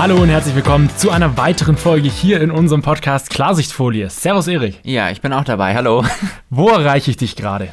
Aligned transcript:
Hallo 0.00 0.22
und 0.22 0.30
herzlich 0.30 0.54
willkommen 0.54 0.88
zu 0.96 1.10
einer 1.10 1.36
weiteren 1.36 1.76
Folge 1.76 2.08
hier 2.08 2.40
in 2.40 2.50
unserem 2.50 2.80
Podcast 2.80 3.28
Klarsichtfolie. 3.28 4.08
Servus 4.08 4.48
Erik. 4.48 4.80
Ja, 4.82 5.10
ich 5.10 5.20
bin 5.20 5.34
auch 5.34 5.44
dabei. 5.44 5.74
Hallo. 5.74 6.06
Wo 6.48 6.70
erreiche 6.70 7.10
ich 7.10 7.18
dich 7.18 7.36
gerade? 7.36 7.68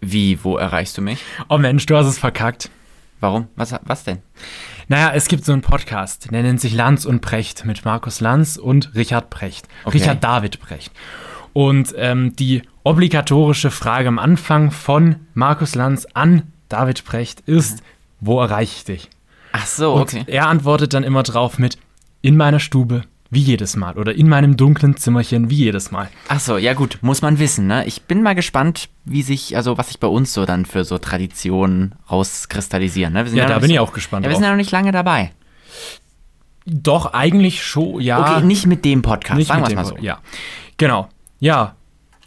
Wie, 0.00 0.38
wo 0.44 0.56
erreichst 0.56 0.96
du 0.96 1.02
mich? 1.02 1.18
Oh 1.48 1.58
Mensch, 1.58 1.84
du 1.86 1.96
hast 1.96 2.06
es 2.06 2.16
verkackt. 2.16 2.70
Warum? 3.18 3.48
Was, 3.56 3.74
was 3.82 4.04
denn? 4.04 4.18
Naja, 4.86 5.10
es 5.16 5.26
gibt 5.26 5.44
so 5.44 5.52
einen 5.52 5.62
Podcast, 5.62 6.30
der 6.30 6.42
nennt 6.44 6.60
sich 6.60 6.74
Lanz 6.74 7.04
und 7.06 7.22
Precht 7.22 7.64
mit 7.64 7.84
Markus 7.84 8.20
Lanz 8.20 8.56
und 8.56 8.94
Richard 8.94 9.28
Precht. 9.28 9.66
Okay. 9.82 9.98
Richard 9.98 10.22
David 10.22 10.60
Precht. 10.60 10.92
Und 11.54 11.92
ähm, 11.96 12.36
die 12.36 12.62
obligatorische 12.84 13.72
Frage 13.72 14.06
am 14.06 14.20
Anfang 14.20 14.70
von 14.70 15.16
Markus 15.34 15.74
Lanz 15.74 16.06
an 16.14 16.52
David 16.68 17.04
Precht 17.04 17.40
ist, 17.46 17.82
wo 18.20 18.40
erreiche 18.40 18.76
ich 18.76 18.84
dich? 18.84 19.10
Ach 19.52 19.66
so, 19.66 19.94
Und 19.94 20.02
okay. 20.02 20.24
er 20.26 20.48
antwortet 20.48 20.94
dann 20.94 21.04
immer 21.04 21.22
drauf 21.22 21.58
mit 21.58 21.78
in 22.22 22.36
meiner 22.36 22.58
Stube, 22.60 23.02
wie 23.30 23.40
jedes 23.40 23.76
Mal. 23.76 23.98
Oder 23.98 24.14
in 24.14 24.28
meinem 24.28 24.56
dunklen 24.56 24.96
Zimmerchen, 24.96 25.50
wie 25.50 25.56
jedes 25.56 25.90
Mal. 25.90 26.08
Ach 26.28 26.40
so, 26.40 26.56
ja 26.56 26.74
gut, 26.74 26.98
muss 27.02 27.22
man 27.22 27.38
wissen, 27.38 27.66
ne? 27.66 27.86
Ich 27.86 28.02
bin 28.02 28.22
mal 28.22 28.34
gespannt, 28.34 28.88
wie 29.04 29.22
sich, 29.22 29.56
also 29.56 29.78
was 29.78 29.88
sich 29.88 30.00
bei 30.00 30.06
uns 30.06 30.32
so 30.32 30.44
dann 30.44 30.66
für 30.66 30.84
so 30.84 30.98
Traditionen 30.98 31.94
rauskristallisieren, 32.10 33.12
ne? 33.12 33.26
Ja, 33.32 33.44
noch 33.44 33.54
da 33.54 33.58
bin 33.58 33.68
so, 33.68 33.74
ich 33.74 33.80
auch 33.80 33.92
gespannt 33.92 34.24
Ja, 34.24 34.30
wir 34.30 34.36
sind 34.36 34.44
ja 34.44 34.50
noch 34.50 34.56
nicht 34.56 34.70
lange 34.70 34.92
dabei. 34.92 35.32
Doch, 36.64 37.12
eigentlich 37.12 37.62
schon, 37.64 38.00
ja. 38.00 38.20
Okay, 38.20 38.44
nicht 38.44 38.66
mit 38.66 38.84
dem 38.84 39.02
Podcast, 39.02 39.38
nicht 39.38 39.48
sagen 39.48 39.66
wir 39.66 39.74
mal 39.74 39.84
so. 39.84 39.96
Ja, 39.98 40.20
genau. 40.76 41.08
Ja, 41.40 41.74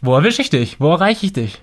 wo 0.02 0.14
erwische 0.14 0.42
ich 0.42 0.50
dich? 0.50 0.78
Wo 0.78 0.90
erreiche 0.92 1.26
ich 1.26 1.32
dich? 1.32 1.62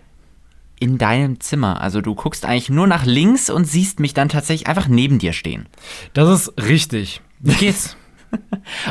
In 0.83 0.97
deinem 0.97 1.39
Zimmer. 1.39 1.79
Also 1.81 2.01
du 2.01 2.13
guckst 2.13 2.45
eigentlich 2.45 2.69
nur 2.69 2.87
nach 2.87 3.05
links 3.05 3.49
und 3.49 3.63
siehst 3.65 3.99
mich 4.01 4.13
dann 4.13 4.27
tatsächlich 4.27 4.67
einfach 4.67 4.87
neben 4.87 5.17
dir 5.17 5.31
stehen. 5.31 5.67
Das 6.13 6.29
ist 6.29 6.53
richtig. 6.67 7.21
Wie 7.39 7.53
geht's? 7.55 7.95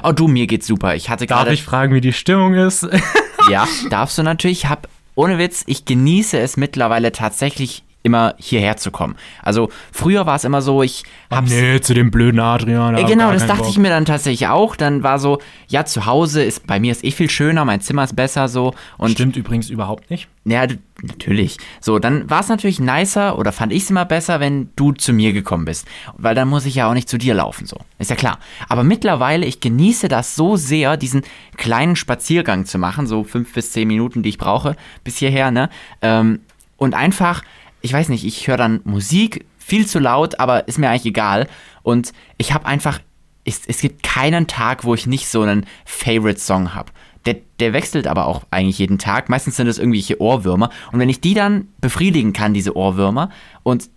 Oh 0.05 0.13
du, 0.13 0.29
mir 0.29 0.47
geht's 0.47 0.69
super. 0.69 0.95
Ich 0.95 1.11
hatte 1.11 1.27
Darf 1.27 1.41
gerade. 1.41 1.53
ich 1.53 1.65
fragen, 1.65 1.93
wie 1.95 2.01
die 2.01 2.13
Stimmung 2.13 2.55
ist? 2.55 2.87
Ja, 3.51 3.67
darfst 3.91 4.17
du 4.19 4.23
natürlich. 4.23 4.67
Hab, 4.67 4.87
ohne 5.17 5.37
Witz, 5.37 5.65
ich 5.67 5.85
genieße 5.85 6.39
es 6.39 6.57
mittlerweile 6.57 7.11
tatsächlich 7.11 7.83
immer 8.05 8.35
hierher 8.39 8.77
zu 8.77 8.93
kommen. 8.93 9.17
Also 9.43 9.69
früher 9.93 10.27
war 10.27 10.37
es 10.37 10.45
immer 10.45 10.63
so, 10.63 10.83
ich 10.85 11.03
hab's. 11.29 11.51
nee, 11.51 11.81
zu 11.81 11.93
dem 11.95 12.13
blöden 12.13 12.39
Adrian. 12.39 12.95
Äh, 12.97 13.03
Genau, 13.05 13.33
das 13.33 13.47
dachte 13.49 13.69
ich 13.69 13.79
mir 13.79 13.89
dann 13.91 14.05
tatsächlich 14.05 14.47
auch. 14.49 14.77
Dann 14.77 15.03
war 15.03 15.19
so, 15.19 15.41
ja, 15.67 15.85
zu 15.85 16.07
Hause 16.07 16.45
ist, 16.45 16.67
bei 16.69 16.79
mir 16.79 16.93
ist 16.93 17.03
eh 17.05 17.11
viel 17.11 17.29
schöner, 17.31 17.65
mein 17.65 17.81
Zimmer 17.81 18.05
ist 18.05 18.15
besser 18.15 18.47
so. 18.49 18.75
Und 18.97 19.11
Stimmt 19.11 19.37
übrigens 19.37 19.71
überhaupt 19.71 20.09
nicht. 20.11 20.29
ja, 20.45 20.67
natürlich. 21.03 21.59
So, 21.81 21.99
dann 21.99 22.29
war 22.31 22.41
es 22.41 22.49
natürlich 22.49 22.81
nicer 22.81 23.39
oder 23.39 23.53
fand 23.53 23.73
ich 23.73 23.85
es 23.85 23.91
immer 23.91 24.05
besser, 24.05 24.41
wenn 24.41 24.71
du 24.77 24.93
zu 24.93 25.13
mir 25.13 25.33
gekommen 25.33 25.65
bist. 25.65 25.87
Weil 26.17 26.35
dann 26.35 26.49
muss 26.49 26.67
ich 26.67 26.77
ja 26.77 26.89
auch 26.89 26.95
nicht 26.95 27.09
zu 27.09 27.19
dir 27.19 27.35
laufen, 27.35 27.67
so. 27.67 27.77
Ist 27.99 28.11
ja 28.11 28.17
klar. 28.17 28.39
Aber 28.69 28.85
mittlerweile, 28.85 29.47
ich 29.47 29.61
genieße 29.61 30.09
das 30.09 30.35
so 30.35 30.57
sehr, 30.57 30.97
diesen 30.97 31.23
kleinen 31.57 31.97
Spaziergang 31.97 32.65
zu 32.65 32.79
machen, 32.79 33.07
so 33.07 33.25
fünf 33.25 33.53
bis 33.53 33.73
zehn 33.73 33.89
Minuten, 33.89 34.23
die 34.23 34.31
ich 34.31 34.39
brauche, 34.39 34.77
bis 35.05 35.19
hierher, 35.19 35.51
ne? 35.51 35.69
Ähm, 36.01 36.41
und 36.77 36.95
einfach, 36.95 37.43
ich 37.81 37.93
weiß 37.93 38.09
nicht, 38.09 38.25
ich 38.25 38.49
höre 38.49 38.57
dann 38.57 38.81
Musik, 38.85 39.45
viel 39.59 39.87
zu 39.87 39.99
laut, 39.99 40.41
aber 40.41 40.67
ist 40.69 40.79
mir 40.79 40.91
eigentlich 40.91 41.07
egal. 41.07 41.49
Und 41.83 42.13
ich 42.37 42.53
habe 42.53 42.67
einfach, 42.67 43.01
es, 43.45 43.63
es 43.67 43.81
gibt 43.81 44.03
keinen 44.03 44.47
Tag, 44.47 44.85
wo 44.85 44.95
ich 44.95 45.07
nicht 45.07 45.29
so 45.29 45.43
einen 45.43 45.67
Favorite-Song 45.85 46.75
habe. 46.75 46.93
Der, 47.27 47.37
der 47.61 47.73
wechselt 47.73 48.07
aber 48.07 48.27
auch 48.27 48.43
eigentlich 48.51 48.79
jeden 48.79 48.99
Tag. 48.99 49.29
Meistens 49.29 49.57
sind 49.57 49.69
es 49.69 49.79
irgendwelche 49.79 50.21
Ohrwürmer. 50.21 50.71
Und 50.91 50.99
wenn 50.99 51.09
ich 51.09 51.21
die 51.21 51.35
dann 51.35 51.69
befriedigen 51.81 52.33
kann, 52.33 52.55
diese 52.55 52.77
Ohrwürmer, 52.77 53.31
und 53.63 53.89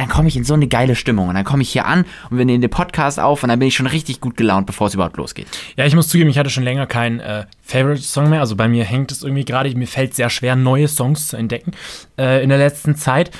dann 0.00 0.08
komme 0.08 0.28
ich 0.28 0.36
in 0.36 0.44
so 0.44 0.54
eine 0.54 0.66
geile 0.66 0.94
Stimmung. 0.94 1.28
Und 1.28 1.34
dann 1.34 1.44
komme 1.44 1.62
ich 1.62 1.70
hier 1.70 1.84
an 1.84 2.06
und 2.30 2.38
wir 2.38 2.46
nehmen 2.46 2.62
den 2.62 2.70
Podcast 2.70 3.20
auf 3.20 3.42
und 3.42 3.50
dann 3.50 3.58
bin 3.58 3.68
ich 3.68 3.74
schon 3.74 3.86
richtig 3.86 4.20
gut 4.20 4.36
gelaunt, 4.36 4.66
bevor 4.66 4.86
es 4.86 4.94
überhaupt 4.94 5.18
losgeht. 5.18 5.46
Ja, 5.76 5.84
ich 5.84 5.94
muss 5.94 6.08
zugeben, 6.08 6.30
ich 6.30 6.38
hatte 6.38 6.48
schon 6.48 6.64
länger 6.64 6.86
keinen 6.86 7.20
äh, 7.20 7.44
Favorite-Song 7.62 8.30
mehr. 8.30 8.40
Also 8.40 8.56
bei 8.56 8.66
mir 8.66 8.84
hängt 8.84 9.12
es 9.12 9.22
irgendwie 9.22 9.44
gerade, 9.44 9.74
mir 9.76 9.86
fällt 9.86 10.14
sehr 10.14 10.30
schwer, 10.30 10.56
neue 10.56 10.88
Songs 10.88 11.28
zu 11.28 11.36
entdecken 11.36 11.72
äh, 12.18 12.42
in 12.42 12.48
der 12.48 12.58
letzten 12.58 12.96
Zeit. 12.96 13.30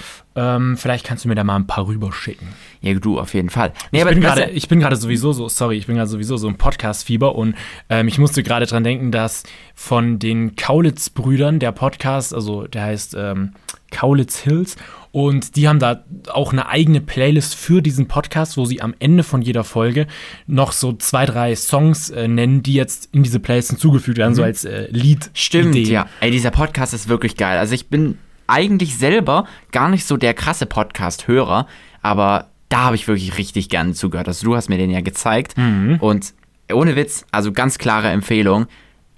Ähm, 0.42 0.76
vielleicht 0.78 1.04
kannst 1.04 1.24
du 1.24 1.28
mir 1.28 1.34
da 1.34 1.44
mal 1.44 1.56
ein 1.56 1.66
paar 1.66 1.86
rüberschicken. 1.86 2.48
Ja, 2.80 2.94
du, 2.94 3.18
auf 3.20 3.34
jeden 3.34 3.50
Fall. 3.50 3.72
Nee, 3.90 3.98
Ich 3.98 4.04
bin 4.06 4.20
gerade, 4.22 4.46
du- 4.46 4.52
ich 4.52 4.68
bin 4.68 4.80
gerade 4.80 4.96
sowieso 4.96 5.32
so, 5.32 5.48
sorry, 5.50 5.76
ich 5.76 5.86
bin 5.86 5.96
gerade 5.96 6.08
sowieso 6.08 6.36
so 6.38 6.48
im 6.48 6.54
Podcast-Fieber 6.56 7.34
und 7.34 7.54
ähm, 7.90 8.08
ich 8.08 8.18
musste 8.18 8.42
gerade 8.42 8.64
dran 8.64 8.82
denken, 8.84 9.10
dass 9.12 9.42
von 9.74 10.18
den 10.18 10.56
Kaulitz-Brüdern 10.56 11.58
der 11.58 11.72
Podcast, 11.72 12.32
also 12.34 12.66
der 12.66 12.84
heißt 12.84 13.14
ähm, 13.18 13.52
Kaulitz 13.90 14.38
Hills 14.38 14.76
und 15.12 15.56
die 15.56 15.68
haben 15.68 15.78
da 15.80 16.04
auch 16.32 16.52
eine 16.52 16.68
eigene 16.68 17.00
Playlist 17.00 17.54
für 17.54 17.82
diesen 17.82 18.06
Podcast, 18.08 18.56
wo 18.56 18.64
sie 18.64 18.80
am 18.80 18.94
Ende 18.98 19.24
von 19.24 19.42
jeder 19.42 19.64
Folge 19.64 20.06
noch 20.46 20.72
so 20.72 20.92
zwei, 20.94 21.26
drei 21.26 21.54
Songs 21.56 22.08
äh, 22.10 22.28
nennen, 22.28 22.62
die 22.62 22.74
jetzt 22.74 23.08
in 23.12 23.22
diese 23.24 23.40
Playlist 23.40 23.70
hinzugefügt 23.70 24.16
werden, 24.18 24.34
so 24.34 24.42
als 24.42 24.64
äh, 24.64 24.86
Lied. 24.90 25.26
Mhm. 25.26 25.30
Stimmt, 25.34 25.74
Ideen. 25.74 25.92
ja. 25.92 26.06
Ey, 26.20 26.30
dieser 26.30 26.50
Podcast 26.52 26.94
ist 26.94 27.08
wirklich 27.08 27.36
geil. 27.36 27.58
Also 27.58 27.74
ich 27.74 27.88
bin 27.88 28.16
eigentlich 28.50 28.96
selber 28.98 29.46
gar 29.72 29.88
nicht 29.88 30.04
so 30.04 30.16
der 30.16 30.34
krasse 30.34 30.66
Podcast-Hörer, 30.66 31.66
aber 32.02 32.48
da 32.68 32.84
habe 32.84 32.96
ich 32.96 33.08
wirklich 33.08 33.36
richtig 33.38 33.68
gerne 33.68 33.94
zugehört. 33.94 34.28
Also 34.28 34.44
du 34.44 34.56
hast 34.56 34.68
mir 34.68 34.78
den 34.78 34.90
ja 34.90 35.00
gezeigt 35.00 35.54
und 36.00 36.34
ohne 36.72 36.94
Witz, 36.96 37.24
also 37.32 37.52
ganz 37.52 37.78
klare 37.78 38.08
Empfehlung. 38.10 38.66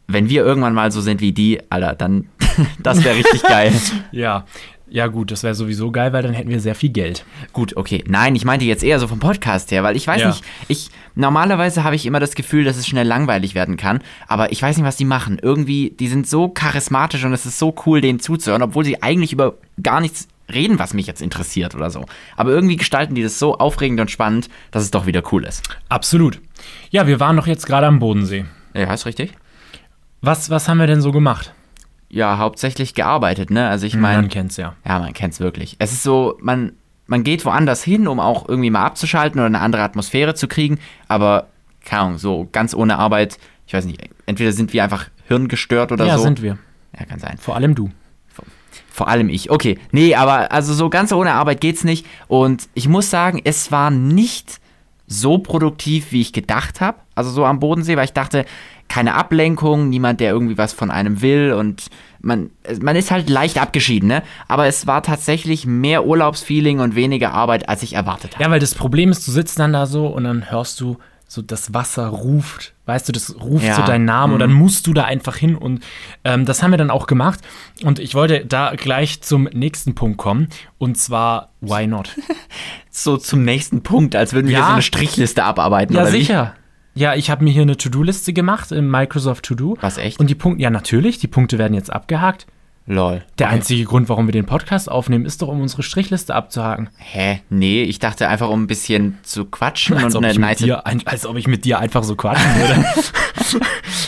Wenn 0.08 0.28
wir 0.28 0.44
irgendwann 0.44 0.74
mal 0.74 0.90
so 0.90 1.00
sind 1.00 1.20
wie 1.20 1.32
die, 1.32 1.60
Alter, 1.70 1.94
dann 1.94 2.28
das 2.82 3.04
wäre 3.04 3.16
richtig 3.16 3.42
geil. 3.42 3.72
Ja, 4.10 4.44
ja 4.92 5.06
gut, 5.06 5.30
das 5.30 5.42
wäre 5.42 5.54
sowieso 5.54 5.90
geil, 5.90 6.12
weil 6.12 6.22
dann 6.22 6.32
hätten 6.34 6.50
wir 6.50 6.60
sehr 6.60 6.74
viel 6.74 6.90
Geld. 6.90 7.24
Gut, 7.52 7.76
okay. 7.76 8.04
Nein, 8.06 8.34
ich 8.36 8.44
meinte 8.44 8.64
jetzt 8.64 8.84
eher 8.84 8.98
so 8.98 9.08
vom 9.08 9.18
Podcast 9.18 9.70
her, 9.70 9.82
weil 9.82 9.96
ich 9.96 10.06
weiß 10.06 10.20
Ja. 10.20 10.28
nicht, 10.28 10.44
ich 10.68 10.90
normalerweise 11.14 11.82
habe 11.84 11.96
ich 11.96 12.06
immer 12.06 12.20
das 12.20 12.34
Gefühl, 12.34 12.64
dass 12.64 12.76
es 12.76 12.86
schnell 12.86 13.06
langweilig 13.06 13.54
werden 13.54 13.76
kann, 13.76 14.00
aber 14.28 14.52
ich 14.52 14.60
weiß 14.62 14.76
nicht, 14.76 14.86
was 14.86 14.96
die 14.96 15.04
machen. 15.04 15.38
Irgendwie, 15.40 15.90
die 15.98 16.08
sind 16.08 16.28
so 16.28 16.48
charismatisch 16.48 17.24
und 17.24 17.32
es 17.32 17.46
ist 17.46 17.58
so 17.58 17.74
cool, 17.86 18.00
denen 18.00 18.20
zuzuhören, 18.20 18.62
obwohl 18.62 18.84
sie 18.84 19.02
eigentlich 19.02 19.32
über 19.32 19.54
gar 19.82 20.00
nichts 20.00 20.28
reden, 20.52 20.78
was 20.78 20.92
mich 20.92 21.06
jetzt 21.06 21.22
interessiert 21.22 21.74
oder 21.74 21.88
so. 21.90 22.04
Aber 22.36 22.50
irgendwie 22.50 22.76
gestalten 22.76 23.14
die 23.14 23.22
das 23.22 23.38
so 23.38 23.56
aufregend 23.58 24.00
und 24.00 24.10
spannend, 24.10 24.50
dass 24.70 24.82
es 24.82 24.90
doch 24.90 25.06
wieder 25.06 25.22
cool 25.32 25.44
ist. 25.44 25.62
Absolut. 25.88 26.40
Ja, 26.90 27.06
wir 27.06 27.20
waren 27.20 27.36
doch 27.36 27.46
jetzt 27.46 27.66
gerade 27.66 27.86
am 27.86 27.98
Bodensee. 27.98 28.44
Ja, 28.74 28.92
ist 28.92 29.06
richtig. 29.06 29.32
Was, 30.20 30.50
was 30.50 30.68
haben 30.68 30.78
wir 30.78 30.86
denn 30.86 31.00
so 31.00 31.10
gemacht? 31.12 31.52
Ja, 32.12 32.36
hauptsächlich 32.36 32.92
gearbeitet, 32.92 33.50
ne? 33.50 33.68
Also 33.68 33.86
ich 33.86 33.94
Man 33.94 34.02
meine, 34.02 34.28
kennt's 34.28 34.58
ja. 34.58 34.74
Ja, 34.86 34.98
man 34.98 35.14
kennt's 35.14 35.40
wirklich. 35.40 35.76
Es 35.78 35.92
ist 35.92 36.02
so, 36.02 36.36
man, 36.42 36.72
man 37.06 37.24
geht 37.24 37.46
woanders 37.46 37.82
hin, 37.82 38.06
um 38.06 38.20
auch 38.20 38.46
irgendwie 38.46 38.68
mal 38.68 38.84
abzuschalten 38.84 39.40
oder 39.40 39.46
eine 39.46 39.60
andere 39.60 39.82
Atmosphäre 39.82 40.34
zu 40.34 40.46
kriegen, 40.46 40.78
aber 41.08 41.48
keine 41.82 42.02
Ahnung, 42.02 42.18
so 42.18 42.48
ganz 42.52 42.74
ohne 42.74 42.98
Arbeit, 42.98 43.38
ich 43.66 43.72
weiß 43.72 43.86
nicht, 43.86 44.10
entweder 44.26 44.52
sind 44.52 44.74
wir 44.74 44.84
einfach 44.84 45.06
hirngestört 45.26 45.90
oder 45.90 46.04
ja, 46.04 46.18
so. 46.18 46.24
sind 46.24 46.42
wir. 46.42 46.58
Ja, 46.98 47.06
kann 47.06 47.18
sein. 47.18 47.38
Vor 47.38 47.56
allem 47.56 47.74
du. 47.74 47.90
Vor 48.90 49.08
allem 49.08 49.30
ich. 49.30 49.50
Okay, 49.50 49.78
nee, 49.90 50.14
aber 50.14 50.52
also 50.52 50.74
so 50.74 50.90
ganz 50.90 51.12
ohne 51.12 51.32
Arbeit 51.32 51.62
geht's 51.62 51.82
nicht 51.82 52.06
und 52.28 52.68
ich 52.74 52.88
muss 52.88 53.08
sagen, 53.08 53.40
es 53.42 53.72
war 53.72 53.90
nicht 53.90 54.60
so 55.06 55.38
produktiv, 55.38 56.12
wie 56.12 56.20
ich 56.20 56.34
gedacht 56.34 56.82
habe. 56.82 56.98
Also 57.14 57.30
so 57.30 57.46
am 57.46 57.58
Bodensee, 57.58 57.96
weil 57.96 58.04
ich 58.04 58.12
dachte, 58.12 58.44
keine 58.88 59.14
Ablenkung, 59.14 59.88
niemand, 59.88 60.20
der 60.20 60.30
irgendwie 60.32 60.58
was 60.58 60.72
von 60.72 60.90
einem 60.90 61.22
will 61.22 61.52
und 61.52 61.86
man, 62.20 62.50
man 62.80 62.94
ist 62.94 63.10
halt 63.10 63.28
leicht 63.30 63.58
abgeschieden, 63.60 64.08
ne? 64.08 64.22
Aber 64.48 64.66
es 64.66 64.86
war 64.86 65.02
tatsächlich 65.02 65.66
mehr 65.66 66.06
Urlaubsfeeling 66.06 66.78
und 66.80 66.94
weniger 66.94 67.32
Arbeit, 67.32 67.68
als 67.68 67.82
ich 67.82 67.94
erwartet 67.94 68.34
habe. 68.34 68.44
Ja, 68.44 68.50
weil 68.50 68.60
das 68.60 68.74
Problem 68.74 69.10
ist, 69.10 69.26
du 69.26 69.32
sitzt 69.32 69.58
dann 69.58 69.72
da 69.72 69.86
so 69.86 70.06
und 70.06 70.24
dann 70.24 70.50
hörst 70.50 70.80
du 70.80 70.98
so, 71.26 71.40
das 71.40 71.72
Wasser 71.72 72.08
ruft. 72.08 72.74
Weißt 72.84 73.08
du, 73.08 73.12
das 73.12 73.34
ruft 73.40 73.64
Ja. 73.64 73.74
so 73.76 73.82
deinen 73.82 74.04
Namen 74.04 74.34
und 74.34 74.38
Mhm. 74.38 74.40
dann 74.42 74.52
musst 74.52 74.86
du 74.86 74.92
da 74.92 75.04
einfach 75.04 75.34
hin. 75.36 75.56
Und 75.56 75.82
ähm, 76.24 76.44
das 76.44 76.62
haben 76.62 76.72
wir 76.72 76.76
dann 76.76 76.90
auch 76.90 77.06
gemacht. 77.06 77.40
Und 77.82 77.98
ich 77.98 78.14
wollte 78.14 78.44
da 78.44 78.74
gleich 78.76 79.22
zum 79.22 79.44
nächsten 79.44 79.94
Punkt 79.94 80.18
kommen. 80.18 80.48
Und 80.76 80.98
zwar, 80.98 81.48
why 81.62 81.86
not? 81.86 82.10
So 82.90 83.16
zum 83.16 83.44
nächsten 83.44 83.82
Punkt, 83.82 84.14
als 84.14 84.34
würden 84.34 84.48
wir 84.48 84.58
Ja. 84.58 84.66
so 84.66 84.72
eine 84.74 84.82
Strichliste 84.82 85.42
abarbeiten. 85.42 85.96
ja, 85.96 86.02
oder 86.02 86.12
wie? 86.12 86.28
Ja, 86.94 87.14
ich 87.14 87.30
habe 87.30 87.42
mir 87.44 87.50
hier 87.50 87.62
eine 87.62 87.76
To-Do-Liste 87.76 88.32
gemacht 88.32 88.70
im 88.72 88.90
Microsoft 88.90 89.44
To-Do. 89.46 89.78
Was, 89.80 89.96
echt? 89.98 90.20
Und 90.20 90.28
die 90.28 90.34
Punkte, 90.34 90.62
ja, 90.62 90.70
natürlich, 90.70 91.18
die 91.18 91.26
Punkte 91.26 91.58
werden 91.58 91.74
jetzt 91.74 91.92
abgehakt. 91.92 92.46
Lol. 92.84 93.22
Der 93.38 93.46
Okay. 93.46 93.54
einzige 93.56 93.84
Grund, 93.84 94.08
warum 94.08 94.26
wir 94.26 94.32
den 94.32 94.44
Podcast 94.44 94.90
aufnehmen, 94.90 95.24
ist 95.24 95.40
doch, 95.40 95.48
um 95.48 95.60
unsere 95.60 95.84
Strichliste 95.84 96.34
abzuhaken. 96.34 96.90
Hä? 96.98 97.40
Nee, 97.48 97.84
ich 97.84 98.00
dachte 98.00 98.28
einfach, 98.28 98.48
um 98.50 98.64
ein 98.64 98.66
bisschen 98.66 99.18
zu 99.22 99.44
quatschen 99.44 99.96
Als 99.96 100.16
und 100.16 100.24
eine 100.24 100.36
nice 100.38 100.58
dir, 100.58 100.84
als 100.84 101.24
ob 101.24 101.36
ich 101.36 101.46
mit 101.46 101.64
dir 101.64 101.78
einfach 101.78 102.02
so 102.02 102.16
quatschen 102.16 102.50
würde. 102.56 102.84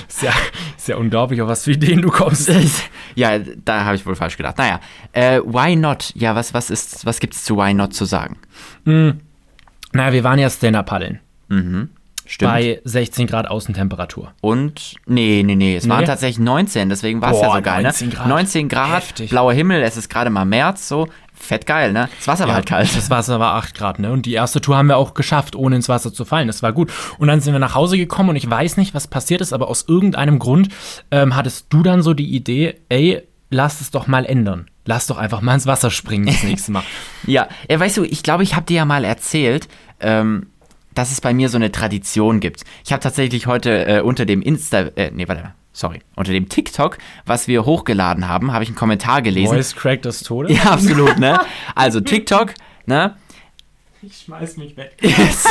ist, 0.09 0.23
ja, 0.23 0.33
ist 0.77 0.89
ja 0.89 0.97
unglaublich, 0.97 1.41
auf 1.41 1.49
was 1.49 1.65
für 1.65 1.71
Ideen 1.73 2.03
du 2.03 2.11
kommst. 2.11 2.51
Ja, 3.17 3.39
da 3.39 3.85
habe 3.85 3.95
ich 3.95 4.05
wohl 4.05 4.17
falsch 4.17 4.37
gedacht. 4.37 4.59
Naja, 4.59 4.81
äh, 5.13 5.39
why 5.45 5.77
not? 5.77 6.11
Ja, 6.17 6.35
was, 6.35 6.53
was, 6.53 6.69
ist, 6.69 7.07
was 7.07 7.21
gibt's 7.21 7.45
zu 7.45 7.57
why 7.57 7.73
not 7.73 7.95
zu 7.95 8.07
sagen? 8.07 8.39
Naja, 8.85 10.13
wir 10.13 10.25
waren 10.25 10.41
ja 10.41 10.51
Stand-Up-Paddeln. 10.51 11.21
Stimmt. 12.27 12.53
Bei 12.53 12.81
16 12.85 13.27
Grad 13.27 13.49
Außentemperatur. 13.49 14.33
Und, 14.41 14.95
nee, 15.07 15.43
nee, 15.45 15.55
nee, 15.57 15.77
es 15.77 15.85
Nee? 15.85 15.91
waren 15.91 16.05
tatsächlich 16.07 16.39
19, 16.39 16.89
deswegen 16.89 17.21
war 17.21 17.33
es 17.33 17.41
ja 17.41 17.53
so 17.55 17.61
geil, 17.63 17.83
19 17.83 18.09
ne? 18.09 18.15
Grad. 18.15 18.29
19 18.29 18.69
Grad, 18.69 18.97
Heftig. 18.97 19.31
blauer 19.31 19.53
Himmel, 19.53 19.83
es 19.83 19.97
ist 19.97 20.09
gerade 20.09 20.31
mal 20.31 20.45
März, 20.45 20.89
so. 20.89 21.09
fett 21.35 21.67
geil, 21.67 21.93
ne? 21.93 22.09
Das 22.19 22.29
Wasser 22.29 22.47
war 22.47 22.55
halt 22.55 22.67
kalt. 22.67 22.97
Das 22.97 23.11
Wasser 23.11 23.41
war 23.41 23.55
8 23.57 23.75
Grad, 23.75 23.99
ne? 23.99 24.11
Und 24.13 24.25
die 24.25 24.33
erste 24.33 24.61
Tour 24.61 24.77
haben 24.77 24.87
wir 24.87 24.97
auch 24.97 25.15
geschafft, 25.15 25.55
ohne 25.57 25.77
ins 25.77 25.89
Wasser 25.89 26.13
zu 26.13 26.25
fallen. 26.25 26.47
Das 26.47 26.63
war 26.63 26.73
gut. 26.73 26.91
Und 27.19 27.29
dann 27.29 27.41
sind 27.41 27.53
wir 27.53 27.59
nach 27.59 27.75
Hause 27.75 27.99
gekommen 27.99 28.31
und 28.31 28.37
ich 28.37 28.49
weiß 28.49 28.77
nicht, 28.79 28.95
was 28.95 29.09
passiert 29.09 29.41
ist, 29.41 29.53
aber 29.53 29.69
aus 29.69 29.85
irgendeinem 29.87 30.39
Grund 30.39 30.69
ähm, 31.11 31.37
hattest 31.37 31.67
du 31.71 31.83
dann 31.83 32.03
so 32.03 32.15
die 32.15 32.35
Idee, 32.35 32.77
ey, 32.89 33.23
lass 33.51 33.81
es 33.81 33.91
doch 33.91 34.07
mal 34.07 34.25
ändern. 34.25 34.71
Lass 34.87 35.07
doch 35.07 35.19
einfach 35.19 35.41
mal 35.41 35.55
ins 35.55 35.67
Wasser 35.67 35.91
springen 35.91 36.27
das 36.27 36.43
nächste 36.45 36.73
Mal. 36.73 36.83
Ja, 37.27 37.49
ja 37.69 37.79
weißt 37.81 37.97
du, 37.99 38.05
ich 38.05 38.23
glaube, 38.23 38.43
ich 38.43 38.55
habe 38.55 38.67
dir 38.67 38.77
ja 38.79 38.85
mal 38.85 39.05
erzählt, 39.05 39.69
ähm, 40.01 40.47
dass 40.95 41.13
es 41.13 41.21
bei 41.21 41.35
mir 41.35 41.49
so 41.49 41.57
eine 41.57 41.73
Tradition 41.73 42.41
gibt. 42.41 42.63
Ich 42.85 42.93
habe 42.93 43.01
tatsächlich 43.03 43.47
heute 43.47 43.87
äh, 43.87 44.01
unter 44.01 44.27
dem 44.27 44.43
Insta, 44.43 44.91
äh, 44.97 45.11
nee, 45.13 45.29
warte 45.29 45.43
mal, 45.43 45.55
sorry, 45.73 46.01
unter 46.17 46.33
dem 46.33 46.49
TikTok, 46.49 46.99
was 47.27 47.49
wir 47.49 47.65
hochgeladen 47.65 48.29
haben, 48.29 48.53
habe 48.53 48.65
ich 48.65 48.71
einen 48.71 48.77
Kommentar 48.77 49.23
gelesen. 49.23 49.55
Voice 49.55 49.75
Crack 49.75 50.03
des 50.03 50.21
Todes? 50.21 50.57
Ja, 50.57 50.71
absolut, 50.71 51.19
ne? 51.19 51.41
Also 51.75 52.01
TikTok, 52.01 52.55
ne? 52.87 53.17
Ich 54.03 54.25
schmeiß 54.25 54.59
mich 54.59 54.77
weg. 54.77 54.97
Yes. 55.01 55.47